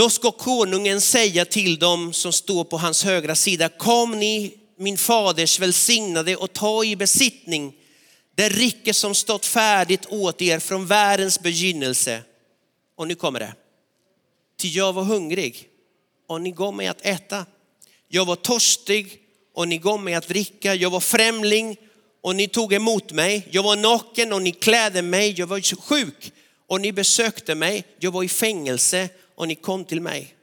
Då 0.00 0.10
ska 0.10 0.30
konungen 0.30 1.00
säga 1.00 1.44
till 1.44 1.78
dem 1.78 2.12
som 2.12 2.32
står 2.32 2.64
på 2.64 2.78
hans 2.78 3.04
högra 3.04 3.34
sida, 3.34 3.68
kom 3.68 4.18
ni 4.18 4.54
min 4.78 4.98
faders 4.98 5.60
välsignade 5.60 6.36
och 6.36 6.52
ta 6.52 6.84
i 6.84 6.96
besittning 6.96 7.74
det 8.34 8.48
rike 8.48 8.94
som 8.94 9.14
stått 9.14 9.46
färdigt 9.46 10.06
åt 10.08 10.42
er 10.42 10.58
från 10.58 10.86
världens 10.86 11.40
begynnelse. 11.40 12.22
Och 12.96 13.08
nu 13.08 13.14
kommer 13.14 13.40
det. 13.40 13.54
Ty 14.60 14.68
jag 14.68 14.92
var 14.92 15.02
hungrig 15.02 15.68
och 16.28 16.40
ni 16.40 16.50
gav 16.50 16.74
mig 16.74 16.86
att 16.86 17.06
äta. 17.06 17.46
Jag 18.08 18.26
var 18.26 18.36
törstig 18.36 19.18
och 19.54 19.68
ni 19.68 19.78
gav 19.78 20.02
mig 20.02 20.14
att 20.14 20.28
dricka. 20.28 20.74
Jag 20.74 20.90
var 20.90 21.00
främling 21.00 21.76
och 22.22 22.36
ni 22.36 22.48
tog 22.48 22.72
emot 22.72 23.12
mig. 23.12 23.48
Jag 23.50 23.62
var 23.62 23.76
naken 23.76 24.32
och 24.32 24.42
ni 24.42 24.52
klädde 24.52 25.02
mig. 25.02 25.34
Jag 25.38 25.46
var 25.46 25.80
sjuk 25.80 26.32
och 26.66 26.80
ni 26.80 26.92
besökte 26.92 27.54
mig. 27.54 27.84
Jag 27.98 28.10
var 28.10 28.22
i 28.22 28.28
fängelse 28.28 29.08
och 29.40 29.48
ni 29.48 29.54
kom 29.54 29.84
till 29.84 30.00
mig. 30.00 30.34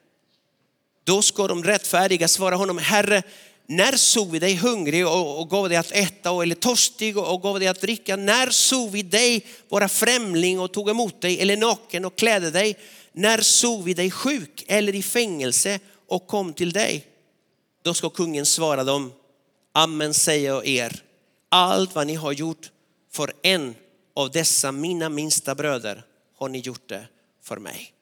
Då 1.04 1.22
ska 1.22 1.48
de 1.48 1.64
rättfärdiga 1.64 2.28
svara 2.28 2.56
honom, 2.56 2.78
Herre, 2.78 3.24
när 3.66 3.92
såg 3.92 4.32
vi 4.32 4.40
dig 4.40 4.56
hungrig 4.56 5.08
och, 5.08 5.40
och 5.40 5.50
gav 5.50 5.70
dig 5.70 5.78
att 5.78 5.92
äta 5.92 6.44
eller 6.44 6.56
törstig 6.56 7.18
och, 7.18 7.34
och 7.34 7.42
gav 7.42 7.60
dig 7.60 7.68
att 7.68 7.82
dricka? 7.82 8.16
När 8.16 8.50
såg 8.50 8.92
vi 8.92 9.02
dig 9.04 9.46
vara 9.70 9.90
främling 9.90 10.60
och 10.60 10.72
tog 10.72 10.90
emot 10.90 11.22
dig 11.22 11.42
eller 11.42 11.58
naken 11.58 12.06
och 12.06 12.16
klädde 12.16 12.52
dig? 12.52 12.78
När 13.12 13.42
såg 13.42 13.84
vi 13.84 13.94
dig 13.94 14.12
sjuk 14.12 14.66
eller 14.68 14.96
i 14.96 15.04
fängelse 15.04 15.80
och 16.08 16.28
kom 16.28 16.54
till 16.54 16.72
dig? 16.72 17.06
Då 17.84 17.94
ska 17.94 18.10
kungen 18.10 18.46
svara 18.46 18.84
dem, 18.84 19.14
Amen 19.74 20.14
säger 20.14 20.50
jag 20.50 20.68
er, 20.68 21.04
allt 21.50 21.96
vad 21.96 22.08
ni 22.08 22.16
har 22.16 22.32
gjort 22.32 22.72
för 23.12 23.34
en 23.42 23.76
av 24.16 24.32
dessa 24.32 24.72
mina 24.72 25.10
minsta 25.10 25.56
bröder 25.56 26.04
har 26.38 26.50
ni 26.50 26.60
gjort 26.60 26.90
det 26.90 27.08
för 27.44 27.58
mig. 27.58 27.94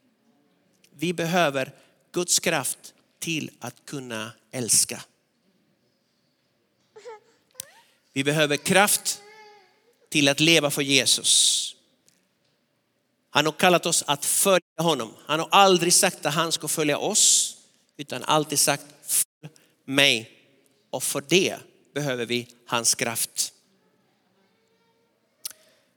Vi 0.98 1.14
behöver 1.14 1.72
Guds 2.12 2.40
kraft 2.40 2.94
till 3.20 3.52
att 3.60 3.86
kunna 3.86 4.32
älska. 4.52 5.04
Vi 8.14 8.24
behöver 8.24 8.58
kraft 8.58 9.22
till 10.10 10.28
att 10.28 10.40
leva 10.40 10.72
för 10.72 10.82
Jesus. 10.82 11.76
Han 13.30 13.46
har 13.46 13.54
kallat 13.54 13.86
oss 13.86 14.04
att 14.08 14.26
följa 14.26 14.62
honom. 14.78 15.14
Han 15.26 15.40
har 15.40 15.48
aldrig 15.52 15.94
sagt 15.94 16.26
att 16.26 16.34
han 16.34 16.52
ska 16.52 16.68
följa 16.68 16.98
oss, 16.98 17.58
utan 17.98 18.24
alltid 18.24 18.60
sagt 18.60 18.86
följ 19.04 19.54
mig. 19.86 20.32
Och 20.90 21.04
för 21.04 21.24
det 21.28 21.58
behöver 21.94 22.26
vi 22.26 22.48
hans 22.68 22.96
kraft. 22.96 23.54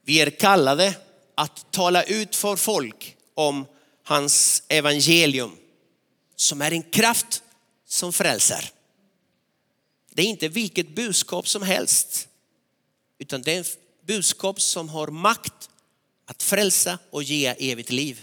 Vi 0.02 0.20
är 0.20 0.30
kallade 0.30 0.94
att 1.34 1.72
tala 1.72 2.02
ut 2.02 2.36
för 2.36 2.56
folk 2.56 3.16
om 3.34 3.66
hans 4.08 4.62
evangelium 4.68 5.56
som 6.36 6.62
är 6.62 6.72
en 6.72 6.82
kraft 6.82 7.42
som 7.86 8.12
frälser. 8.12 8.70
Det 10.12 10.22
är 10.22 10.26
inte 10.26 10.48
vilket 10.48 10.94
budskap 10.94 11.48
som 11.48 11.62
helst, 11.62 12.28
utan 13.18 13.42
det 13.42 13.52
är 13.52 13.60
ett 13.60 13.78
budskap 14.06 14.60
som 14.60 14.88
har 14.88 15.06
makt 15.08 15.70
att 16.26 16.42
frälsa 16.42 16.98
och 17.10 17.22
ge 17.22 17.46
evigt 17.58 17.90
liv. 17.90 18.20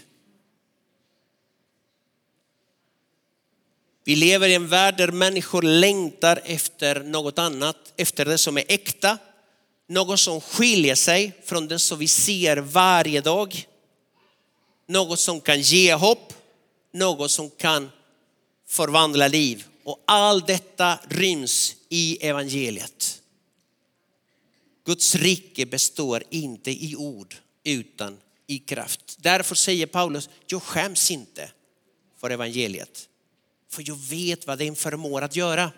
Vi 4.04 4.16
lever 4.16 4.48
i 4.48 4.54
en 4.54 4.68
värld 4.68 4.96
där 4.96 5.12
människor 5.12 5.62
längtar 5.62 6.40
efter 6.44 7.00
något 7.02 7.38
annat, 7.38 7.92
efter 7.96 8.24
det 8.24 8.38
som 8.38 8.58
är 8.58 8.64
äkta, 8.68 9.18
något 9.88 10.20
som 10.20 10.40
skiljer 10.40 10.94
sig 10.94 11.32
från 11.44 11.68
det 11.68 11.78
som 11.78 11.98
vi 11.98 12.08
ser 12.08 12.56
varje 12.56 13.20
dag. 13.20 13.66
Något 14.86 15.20
som 15.20 15.40
kan 15.40 15.60
ge 15.60 15.94
hopp, 15.94 16.32
något 16.92 17.30
som 17.30 17.50
kan 17.50 17.90
förvandla 18.68 19.28
liv. 19.28 19.64
Och 19.84 20.04
allt 20.06 20.46
detta 20.46 20.98
ryms 21.08 21.76
i 21.88 22.26
evangeliet. 22.26 23.22
Guds 24.84 25.14
rike 25.14 25.66
består 25.66 26.22
inte 26.30 26.70
i 26.70 26.96
ord 26.96 27.34
utan 27.64 28.18
i 28.46 28.58
kraft. 28.58 29.16
Därför 29.18 29.54
säger 29.54 29.86
Paulus, 29.86 30.28
jag 30.46 30.62
skäms 30.62 31.10
inte 31.10 31.50
för 32.20 32.30
evangeliet. 32.30 33.08
För 33.70 33.82
jag 33.86 33.96
vet 33.96 34.46
vad 34.46 34.58
den 34.58 34.76
förmår 34.76 35.22
att 35.22 35.36
göra. 35.36 35.72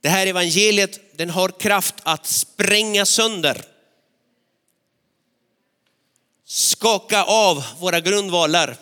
Det 0.00 0.08
här 0.08 0.26
evangeliet 0.26 1.16
den 1.16 1.30
har 1.30 1.48
kraft 1.48 1.94
att 2.02 2.26
spränga 2.26 3.06
sönder. 3.06 3.64
Skaka 6.44 7.24
av 7.24 7.64
våra 7.80 8.00
grundvalar 8.00 8.76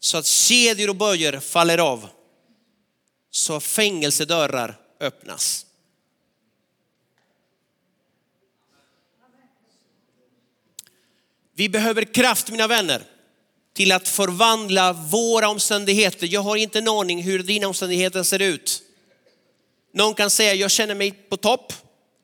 så 0.00 0.18
att 0.18 0.26
kedjor 0.26 0.88
och 0.88 0.96
böjer 0.96 1.40
faller 1.40 1.78
av. 1.78 2.08
Så 3.30 3.60
fängelsedörrar 3.60 4.80
öppnas. 5.00 5.66
Vi 11.54 11.68
behöver 11.68 12.14
kraft 12.14 12.50
mina 12.50 12.66
vänner 12.66 13.02
till 13.72 13.92
att 13.92 14.08
förvandla 14.08 14.92
våra 14.92 15.48
omständigheter. 15.48 16.28
Jag 16.30 16.40
har 16.40 16.56
inte 16.56 16.78
en 16.78 16.88
aning 16.88 17.22
hur 17.22 17.42
dina 17.42 17.68
omständigheter 17.68 18.22
ser 18.22 18.42
ut. 18.42 18.82
Någon 19.94 20.14
kan 20.14 20.30
säga 20.30 20.54
jag 20.54 20.70
känner 20.70 20.94
mig 20.94 21.12
på 21.12 21.36
topp 21.36 21.72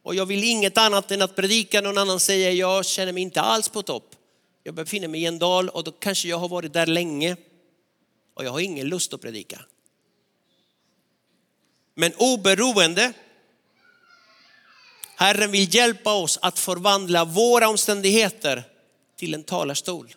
och 0.02 0.14
jag 0.14 0.26
vill 0.26 0.44
inget 0.44 0.78
annat 0.78 1.10
än 1.10 1.22
att 1.22 1.36
predika. 1.36 1.80
Någon 1.80 1.98
annan 1.98 2.20
säger 2.20 2.50
jag 2.50 2.86
känner 2.86 3.12
mig 3.12 3.22
inte 3.22 3.40
alls 3.40 3.68
på 3.68 3.82
topp. 3.82 4.14
Jag 4.62 4.74
befinner 4.74 5.08
mig 5.08 5.22
i 5.22 5.26
en 5.26 5.38
dal 5.38 5.68
och 5.68 5.84
då 5.84 5.92
kanske 5.92 6.28
jag 6.28 6.38
har 6.38 6.48
varit 6.48 6.72
där 6.72 6.86
länge 6.86 7.36
och 8.34 8.44
jag 8.44 8.50
har 8.50 8.60
ingen 8.60 8.88
lust 8.88 9.14
att 9.14 9.20
predika. 9.20 9.60
Men 11.94 12.12
oberoende, 12.16 13.12
Herren 15.16 15.50
vill 15.50 15.74
hjälpa 15.74 16.14
oss 16.14 16.38
att 16.42 16.58
förvandla 16.58 17.24
våra 17.24 17.68
omständigheter 17.68 18.62
till 19.16 19.34
en 19.34 19.44
talarstol. 19.44 20.14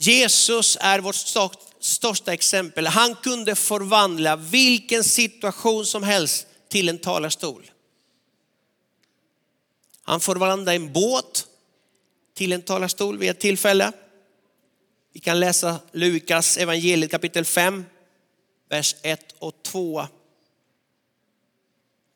Jesus 0.00 0.78
är 0.80 0.98
vårt 0.98 1.16
största 1.80 2.32
exempel. 2.32 2.86
Han 2.86 3.14
kunde 3.14 3.54
förvandla 3.54 4.36
vilken 4.36 5.04
situation 5.04 5.86
som 5.86 6.02
helst 6.02 6.46
till 6.68 6.88
en 6.88 6.98
talarstol. 6.98 7.70
Han 10.02 10.20
förvandlade 10.20 10.76
en 10.76 10.92
båt 10.92 11.46
till 12.34 12.52
en 12.52 12.62
talarstol 12.62 13.18
vid 13.18 13.30
ett 13.30 13.40
tillfälle. 13.40 13.92
Vi 15.12 15.20
kan 15.20 15.40
läsa 15.40 15.78
Lukas 15.92 16.56
evangeliet 16.56 17.10
kapitel 17.10 17.44
5, 17.44 17.84
vers 18.68 18.96
1 19.02 19.34
och 19.38 19.62
2. 19.62 20.06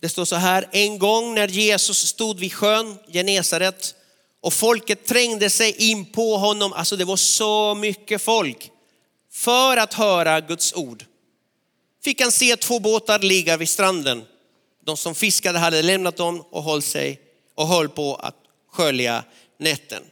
Det 0.00 0.08
står 0.08 0.24
så 0.24 0.36
här, 0.36 0.68
en 0.72 0.98
gång 0.98 1.34
när 1.34 1.48
Jesus 1.48 1.98
stod 1.98 2.38
vid 2.38 2.52
sjön 2.52 2.98
Genesaret 3.08 3.94
och 4.42 4.52
folket 4.52 5.04
trängde 5.04 5.50
sig 5.50 5.90
in 5.90 6.04
på 6.04 6.36
honom, 6.36 6.72
alltså 6.72 6.96
det 6.96 7.04
var 7.04 7.16
så 7.16 7.74
mycket 7.74 8.22
folk, 8.22 8.70
för 9.30 9.76
att 9.76 9.94
höra 9.94 10.40
Guds 10.40 10.74
ord. 10.74 11.04
Fick 12.04 12.20
han 12.20 12.32
se 12.32 12.56
två 12.56 12.80
båtar 12.80 13.18
ligga 13.18 13.56
vid 13.56 13.68
stranden. 13.68 14.24
De 14.84 14.96
som 14.96 15.14
fiskade 15.14 15.58
hade 15.58 15.82
lämnat 15.82 16.16
dem 16.16 16.44
och 16.50 16.62
höll, 16.62 16.82
sig, 16.82 17.20
och 17.54 17.66
höll 17.66 17.88
på 17.88 18.14
att 18.14 18.36
skölja 18.70 19.24
nätten. 19.58 20.02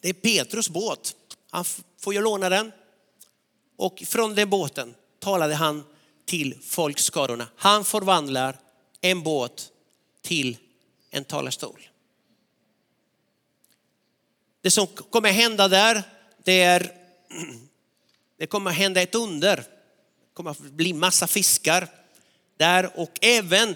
Det 0.00 0.08
är 0.08 0.12
Petrus 0.12 0.68
båt. 0.68 1.14
Han 1.50 1.64
får 2.00 2.14
ju 2.14 2.22
låna 2.22 2.48
den. 2.48 2.72
Och 3.76 4.02
från 4.06 4.34
den 4.34 4.50
båten 4.50 4.94
talade 5.18 5.54
han 5.54 5.84
till 6.26 6.54
folkskarorna. 6.62 7.48
Han 7.56 7.84
förvandlar 7.84 8.58
en 9.00 9.22
båt 9.22 9.68
till 10.22 10.56
en 11.10 11.24
talarstol. 11.24 11.88
Det 14.68 14.72
som 14.72 14.86
kommer 14.86 15.32
hända 15.32 15.68
där, 15.68 16.02
det 16.44 16.62
är, 16.62 16.92
det 18.38 18.46
kommer 18.46 18.70
hända 18.70 19.02
ett 19.02 19.14
under. 19.14 19.56
Det 19.56 19.64
kommer 20.34 20.50
att 20.50 20.58
bli 20.58 20.92
massa 20.92 21.26
fiskar 21.26 21.88
där 22.56 23.00
och 23.00 23.18
även 23.20 23.74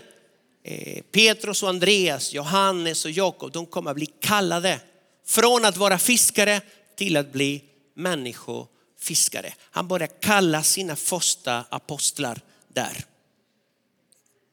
eh, 0.63 1.03
Petrus 1.03 1.63
och 1.63 1.69
Andreas, 1.69 2.33
Johannes 2.33 3.05
och 3.05 3.11
Jakob, 3.11 3.53
de 3.53 3.67
kommer 3.67 3.91
att 3.91 3.97
bli 3.97 4.07
kallade 4.07 4.81
från 5.27 5.65
att 5.65 5.77
vara 5.77 5.99
fiskare 5.99 6.61
till 6.97 7.17
att 7.17 7.33
bli 7.33 7.65
människofiskare. 7.95 9.55
Han 9.71 9.89
börjar 9.89 10.09
kalla 10.21 10.63
sina 10.63 10.97
första 10.97 11.65
apostlar 11.69 12.41
där 12.69 13.05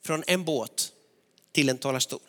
från 0.05 0.23
en 0.27 0.43
båt 0.43 0.91
till 1.51 1.69
en 1.69 1.77
talarstol. 1.77 2.19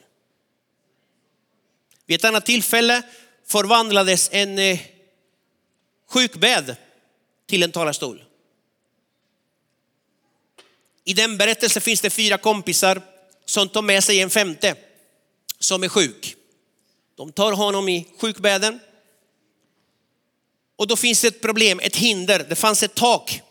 Vid 2.06 2.16
ett 2.16 2.24
annat 2.24 2.46
tillfälle 2.46 3.02
förvandlades 3.50 4.28
en 4.32 4.58
eh, 4.58 4.78
sjukbädd 6.08 6.76
till 7.46 7.62
en 7.62 7.72
talarstol. 7.72 8.24
I 11.04 11.14
den 11.14 11.38
berättelsen 11.38 11.82
finns 11.82 12.00
det 12.00 12.10
fyra 12.10 12.38
kompisar 12.38 13.02
som 13.44 13.68
tar 13.68 13.82
med 13.82 14.04
sig 14.04 14.20
en 14.20 14.30
femte 14.30 14.74
som 15.58 15.82
är 15.82 15.88
sjuk. 15.88 16.36
De 17.16 17.32
tar 17.32 17.52
honom 17.52 17.88
i 17.88 18.08
sjukbädden. 18.18 18.80
Och 20.76 20.86
då 20.86 20.96
finns 20.96 21.20
det 21.20 21.28
ett 21.28 21.40
problem, 21.40 21.80
ett 21.80 21.96
hinder. 21.96 22.46
Det 22.48 22.56
fanns 22.56 22.82
ett 22.82 22.94
tak 22.94 23.42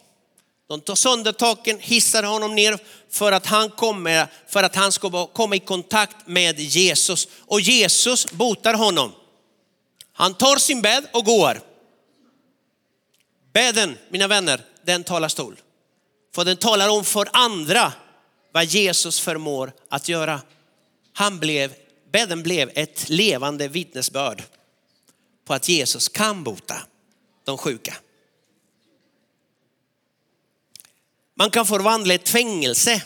de 0.70 0.82
tar 0.82 0.96
sönder 0.96 1.32
taken, 1.32 1.80
hissar 1.80 2.24
honom 2.24 2.56
ner 2.56 2.80
för 3.10 3.32
att 3.32 3.46
han 3.46 3.70
kommer, 3.70 4.28
för 4.48 4.64
att 4.64 4.76
han 4.76 4.92
ska 4.92 5.26
komma 5.26 5.56
i 5.56 5.60
kontakt 5.60 6.28
med 6.28 6.60
Jesus. 6.60 7.28
Och 7.46 7.62
Jesus 7.62 8.32
botar 8.32 8.74
honom. 8.74 9.12
Han 10.19 10.34
tar 10.34 10.58
sin 10.58 10.82
bädd 10.82 11.08
och 11.13 11.25
går. 11.25 11.62
Bädden, 13.53 13.97
mina 14.10 14.27
vänner, 14.27 14.65
den 14.84 15.03
talar 15.03 15.27
stol. 15.27 15.60
För 16.36 16.45
den 16.45 16.58
talar 16.58 16.89
om 16.89 17.05
för 17.05 17.29
andra 17.34 17.93
vad 18.51 18.65
Jesus 18.65 19.19
förmår 19.19 19.71
att 19.89 20.10
göra. 20.10 20.41
Han 21.13 21.39
blev, 21.39 21.73
bädden 22.12 22.43
blev 22.43 22.71
ett 22.75 23.10
levande 23.10 23.67
vittnesbörd 23.67 24.43
på 25.45 25.53
att 25.53 25.69
Jesus 25.69 26.10
kan 26.10 26.43
bota 26.43 26.75
de 27.43 27.58
sjuka. 27.58 27.95
Man 31.36 31.49
kan 31.49 31.65
förvandla 31.65 32.13
ett 32.13 32.29
fängelse 32.29 33.03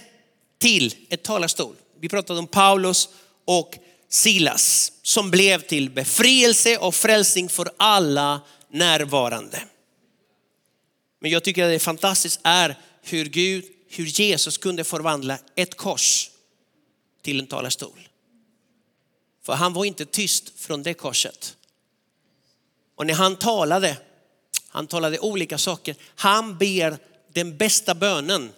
till 0.57 0.95
ett 1.09 1.23
talarstol. 1.23 1.75
Vi 1.99 2.09
pratade 2.09 2.39
om 2.39 2.47
Paulus 2.47 3.09
och 3.45 3.77
Silas 4.13 4.91
som 5.01 5.31
blev 5.31 5.61
till 5.61 5.89
befrielse 5.89 6.77
och 6.77 6.95
frälsning 6.95 7.49
för 7.49 7.71
alla 7.77 8.41
närvarande. 8.69 9.63
Men 11.19 11.31
jag 11.31 11.43
tycker 11.43 11.63
att 11.63 11.69
det 11.69 11.75
är 11.75 11.79
fantastiskt 11.79 12.39
är 12.43 12.79
hur 13.01 13.25
Gud, 13.25 13.65
hur 13.89 14.05
Jesus 14.05 14.57
kunde 14.57 14.83
förvandla 14.83 15.37
ett 15.55 15.77
kors 15.77 16.29
till 17.21 17.39
en 17.39 17.47
talarstol. 17.47 18.09
För 19.43 19.53
han 19.53 19.73
var 19.73 19.85
inte 19.85 20.05
tyst 20.05 20.59
från 20.59 20.83
det 20.83 20.93
korset. 20.93 21.57
Och 22.95 23.05
när 23.05 23.13
han 23.13 23.35
talade, 23.35 23.97
han 24.67 24.87
talade 24.87 25.19
olika 25.19 25.57
saker. 25.57 25.95
Han 26.15 26.57
ber 26.57 26.97
den 27.33 27.57
bästa 27.57 27.95
bönen 27.95 28.51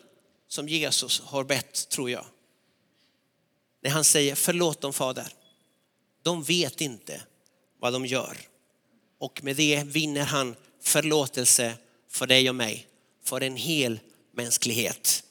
som 0.47 0.69
Jesus 0.69 1.21
har 1.25 1.43
bett, 1.43 1.89
tror 1.89 2.09
jag. 2.09 2.25
när 3.81 3.91
han 3.91 4.03
säger 4.03 4.35
förlåt 4.35 4.81
dem 4.81 4.93
fader. 4.93 5.27
De 6.25 6.43
vet 6.43 6.81
inte 6.81 7.21
vad 7.79 7.93
de 7.93 8.05
gör. 8.05 8.37
Och 9.19 9.43
med 9.43 9.55
det 9.55 9.83
vinner 9.83 10.25
han 10.25 10.55
förlåtelse 10.81 11.73
för 12.09 12.27
dig 12.27 12.49
och 12.49 12.55
mig, 12.55 12.87
för 13.23 13.41
en 13.41 13.55
hel 13.55 13.99
mänsklighet. 14.33 15.23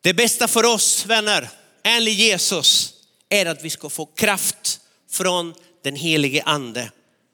Det 0.00 0.14
bästa 0.14 0.48
för 0.48 0.64
oss 0.64 1.06
vänner, 1.06 1.50
enligt 1.82 2.18
Jesus, 2.18 2.94
är 3.28 3.46
att 3.46 3.64
vi 3.64 3.70
ska 3.70 3.90
få 3.90 4.06
kraft 4.06 4.80
från 5.10 5.54
den 5.82 5.96
helige 5.96 6.42
ande. 6.42 6.90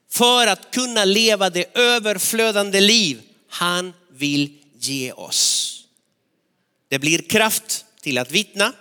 För 0.09 0.47
att 0.47 0.71
kunna 0.71 1.05
leva 1.05 1.49
det 1.49 1.77
överflödande 1.77 2.81
liv 2.81 3.21
han 3.49 3.93
vill 4.09 4.57
ge 4.79 5.11
oss. 5.11 5.63
Det 6.87 6.99
blir 6.99 7.21
kraft 7.21 7.85
till 8.01 8.17
att 8.17 8.31
vittna, 8.31 8.73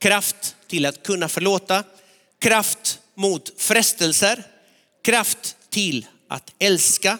kraft 0.00 0.56
till 0.66 0.86
att 0.86 1.02
kunna 1.02 1.28
förlåta, 1.28 1.84
kraft 2.38 3.00
mot 3.14 3.60
frestelser, 3.60 4.42
kraft 5.02 5.56
till 5.70 6.06
att 6.28 6.54
älska, 6.58 7.18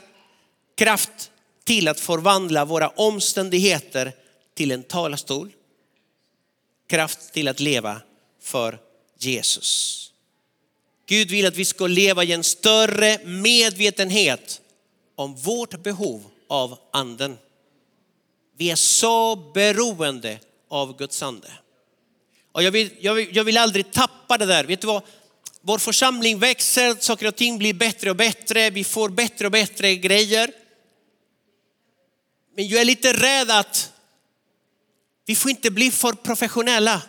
kraft 0.77 1.31
till 1.65 1.89
att 1.89 2.01
förvandla 2.01 2.65
våra 2.65 2.89
omständigheter 2.89 4.13
till 4.55 4.71
en 4.71 4.83
talarstol, 4.83 5.53
kraft 6.89 7.33
till 7.33 7.49
att 7.49 7.61
leva 7.61 8.01
för 8.43 8.79
Jesus. 9.19 9.97
Gud 11.07 11.31
vill 11.31 11.47
att 11.47 11.57
vi 11.57 11.65
ska 11.65 11.87
leva 11.87 12.25
i 12.25 12.33
en 12.33 12.45
större 12.45 13.19
medvetenhet 13.25 14.61
om 15.15 15.35
vårt 15.35 15.83
behov 15.83 16.25
av 16.49 16.79
anden. 16.93 17.39
Vi 18.57 18.71
är 18.71 18.77
så 18.77 19.37
beroende 19.37 20.39
av 20.69 20.97
Guds 20.97 21.23
ande. 21.23 21.51
Och 22.53 22.63
jag 22.63 22.71
vill, 22.71 22.91
jag, 23.01 23.15
vill, 23.15 23.37
jag 23.37 23.45
vill 23.45 23.57
aldrig 23.57 23.91
tappa 23.91 24.39
det 24.39 24.47
där. 24.47 24.65
Vet 24.65 24.81
du 24.81 24.87
vad? 24.87 25.03
Vår 25.61 25.79
församling 25.79 26.39
växer, 26.39 26.97
saker 27.01 27.27
och 27.27 27.37
ting 27.37 27.59
blir 27.59 27.75
bättre 27.75 28.11
och 28.11 28.17
bättre, 28.17 28.71
vi 28.71 28.85
får 28.85 29.09
bättre 29.09 29.47
och 29.47 29.53
bättre 29.53 29.97
grejer. 29.97 30.53
Men 32.57 32.69
jag 32.69 32.81
är 32.81 32.85
lite 32.85 33.13
rädd 33.13 33.51
att 33.51 33.93
vi 35.27 35.37
får 35.37 35.51
inte 35.51 35.71
bli 35.71 35.91
för 35.91 36.13
professionella. 36.13 37.03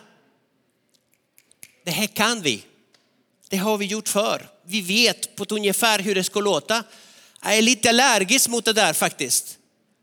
Det 1.84 1.90
här 1.90 2.06
kan 2.06 2.42
vi. 2.42 2.64
Det 3.48 3.56
har 3.56 3.78
vi 3.78 3.86
gjort 3.86 4.08
för. 4.08 4.48
Vi 4.66 4.80
vet 4.80 5.36
på 5.36 5.42
ett 5.42 5.52
ungefär 5.52 5.98
hur 5.98 6.14
det 6.14 6.24
ska 6.24 6.40
låta. 6.40 6.84
Jag 7.42 7.58
är 7.58 7.62
lite 7.62 7.88
allergisk 7.88 8.48
mot 8.48 8.64
det 8.64 8.72
där 8.72 8.92
faktiskt. 8.92 9.58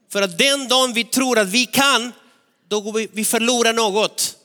För 0.09 0.21
att 0.21 0.37
den 0.37 0.67
dagen 0.67 0.93
vi 0.93 1.03
tror 1.03 1.39
att 1.39 1.47
vi 1.47 1.65
kan, 1.65 2.11
då 2.67 2.81
går 2.81 2.93
vi, 2.93 3.09
vi 3.13 3.25
förlorar 3.25 3.73
något. 3.73 4.38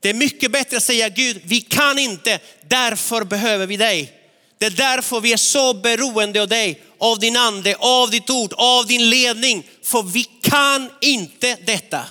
Det 0.00 0.10
är 0.10 0.14
mycket 0.14 0.52
bättre 0.52 0.76
att 0.76 0.82
säga 0.82 1.08
Gud, 1.08 1.40
vi 1.44 1.60
kan 1.60 1.98
inte, 1.98 2.38
därför 2.68 3.24
behöver 3.24 3.66
vi 3.66 3.76
dig. 3.76 4.12
Det 4.58 4.66
är 4.66 4.70
därför 4.70 5.20
vi 5.20 5.32
är 5.32 5.36
så 5.36 5.74
beroende 5.74 6.42
av 6.42 6.48
dig, 6.48 6.82
av 6.98 7.18
din 7.18 7.36
ande, 7.36 7.76
av 7.78 8.10
ditt 8.10 8.30
ord, 8.30 8.52
av 8.56 8.86
din 8.86 9.10
ledning. 9.10 9.66
För 9.82 10.02
vi 10.02 10.24
kan 10.24 10.90
inte 11.00 11.56
detta. 11.66 12.06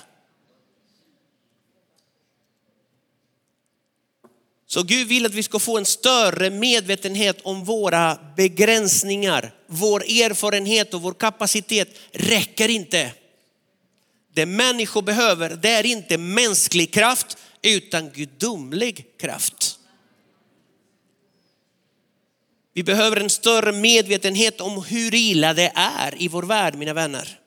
Så 4.66 4.82
Gud 4.82 5.08
vill 5.08 5.26
att 5.26 5.34
vi 5.34 5.42
ska 5.42 5.58
få 5.58 5.78
en 5.78 5.86
större 5.86 6.50
medvetenhet 6.50 7.40
om 7.42 7.64
våra 7.64 8.18
begränsningar. 8.36 9.54
Vår 9.66 10.00
erfarenhet 10.00 10.94
och 10.94 11.02
vår 11.02 11.12
kapacitet 11.12 11.88
räcker 12.12 12.68
inte. 12.68 13.12
Det 14.34 14.46
människor 14.46 15.02
behöver, 15.02 15.50
det 15.50 15.70
är 15.70 15.86
inte 15.86 16.18
mänsklig 16.18 16.92
kraft 16.92 17.36
utan 17.62 18.10
gudomlig 18.10 19.18
kraft. 19.18 19.78
Vi 22.72 22.82
behöver 22.82 23.16
en 23.16 23.30
större 23.30 23.72
medvetenhet 23.72 24.60
om 24.60 24.82
hur 24.82 25.14
illa 25.14 25.54
det 25.54 25.72
är 25.74 26.22
i 26.22 26.28
vår 26.28 26.42
värld, 26.42 26.74
mina 26.74 26.92
vänner. 26.92 27.40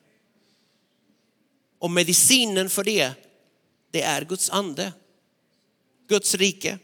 Och 1.78 1.90
medicinen 1.90 2.70
för 2.70 2.84
det, 2.84 3.12
det 3.90 4.02
är 4.02 4.24
Guds 4.24 4.50
ande, 4.50 4.92
Guds 6.08 6.34
rike. 6.34 6.78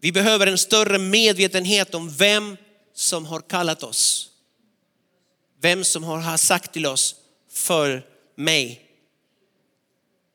Vi 0.00 0.12
behöver 0.12 0.46
en 0.46 0.58
större 0.58 0.98
medvetenhet 0.98 1.94
om 1.94 2.10
vem 2.10 2.56
som 2.94 3.26
har 3.26 3.40
kallat 3.40 3.82
oss. 3.82 4.30
Vem 5.60 5.84
som 5.84 6.04
har 6.04 6.36
sagt 6.36 6.72
till 6.72 6.86
oss, 6.86 7.16
för 7.50 8.06
mig. 8.36 8.89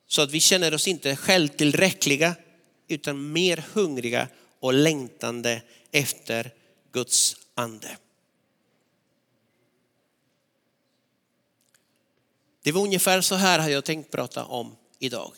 Så 0.08 0.22
att 0.22 0.32
vi 0.32 0.39
känner 0.39 0.74
oss 0.74 0.88
inte 0.88 1.15
självtillräckliga 1.15 2.36
utan 2.88 3.32
mer 3.32 3.63
hungriga 3.74 4.28
och 4.60 4.74
längtande 4.74 5.62
efter 5.91 6.52
Guds 6.91 7.36
ande. 7.56 7.98
Det 12.63 12.72
var 12.72 12.82
ungefär 12.82 13.22
så 13.22 13.36
här 13.36 13.60
har 13.60 13.70
jag 13.70 13.86
tänkt 13.86 14.12
prata 14.12 14.46
om 14.46 14.76
idag. 15.00 15.34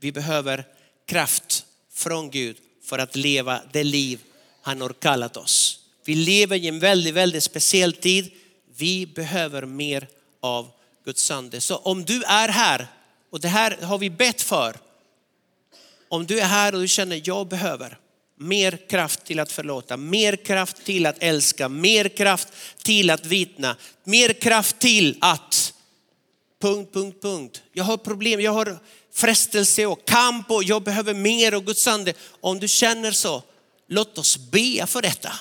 Vi 0.00 0.12
behöver 0.12 0.64
kraft 1.06 1.66
från 1.92 2.30
Gud 2.30 2.56
för 2.82 2.98
att 2.98 3.16
leva 3.16 3.62
det 3.72 3.84
liv 3.84 4.20
han 4.62 4.80
har 4.80 4.92
kallat 4.92 5.36
oss. 5.36 5.80
Vi 6.04 6.14
lever 6.14 6.56
i 6.56 6.68
en 6.68 6.78
väldigt, 6.78 7.14
väldigt 7.14 7.44
speciell 7.44 7.92
tid. 7.92 8.30
Vi 8.76 9.06
behöver 9.06 9.66
mer 9.66 10.08
av 10.40 10.70
Guds 11.04 11.30
ande. 11.30 11.60
Så 11.60 11.76
om 11.76 12.04
du 12.04 12.22
är 12.22 12.48
här, 12.48 12.86
och 13.30 13.40
det 13.40 13.48
här 13.48 13.78
har 13.82 13.98
vi 13.98 14.10
bett 14.10 14.42
för. 14.42 14.76
Om 16.08 16.26
du 16.26 16.40
är 16.40 16.46
här 16.46 16.74
och 16.74 16.80
du 16.80 16.88
känner, 16.88 17.20
jag 17.24 17.48
behöver 17.48 17.98
mer 18.38 18.88
kraft 18.88 19.24
till 19.24 19.40
att 19.40 19.52
förlåta, 19.52 19.96
mer 19.96 20.36
kraft 20.36 20.84
till 20.84 21.06
att 21.06 21.16
älska, 21.18 21.68
mer 21.68 22.08
kraft 22.08 22.48
till 22.82 23.10
att 23.10 23.26
vittna, 23.26 23.76
mer 24.04 24.32
kraft 24.32 24.78
till 24.78 25.18
att 25.20 25.74
punkt, 26.60 26.92
punkt, 26.92 27.22
punkt. 27.22 27.62
Jag 27.72 27.84
har 27.84 27.96
problem, 27.96 28.40
jag 28.40 28.52
har 28.52 28.78
frestelse 29.12 29.86
och 29.86 30.04
kamp 30.04 30.50
och 30.50 30.64
jag 30.64 30.82
behöver 30.82 31.14
mer 31.14 31.54
och 31.54 31.66
Guds 31.66 31.86
ande. 31.86 32.14
Om 32.40 32.58
du 32.58 32.68
känner 32.68 33.12
så, 33.12 33.42
låt 33.88 34.18
oss 34.18 34.38
be 34.38 34.86
för 34.86 35.02
detta. 35.02 35.32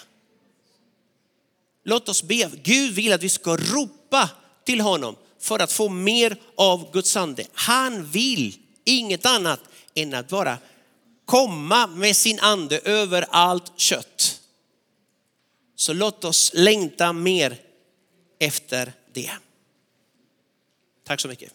Låt 1.86 2.10
oss 2.10 2.24
be. 2.24 2.50
Gud 2.64 2.94
vill 2.94 3.14
att 3.14 3.24
vi 3.24 3.30
ska 3.30 3.58
ropa 3.58 4.30
till 4.66 4.82
honom 4.82 5.16
för 5.48 5.60
att 5.60 5.72
få 5.72 5.90
mer 5.90 6.38
av 6.56 6.92
Guds 6.92 7.18
ande. 7.18 7.46
Han 7.54 8.06
vill 8.06 8.58
inget 8.84 9.26
annat 9.26 9.60
än 9.94 10.14
att 10.14 10.28
bara 10.28 10.58
komma 11.26 11.88
med 11.88 12.16
sin 12.16 12.40
ande 12.40 12.80
över 12.80 13.26
allt 13.30 13.80
kött. 13.80 14.42
Så 15.76 15.94
låt 15.94 16.24
oss 16.24 16.52
längta 16.54 17.14
mer 17.14 17.58
efter 18.40 18.94
det. 19.14 19.32
Tack 21.04 21.20
så 21.20 21.28
mycket. 21.28 21.54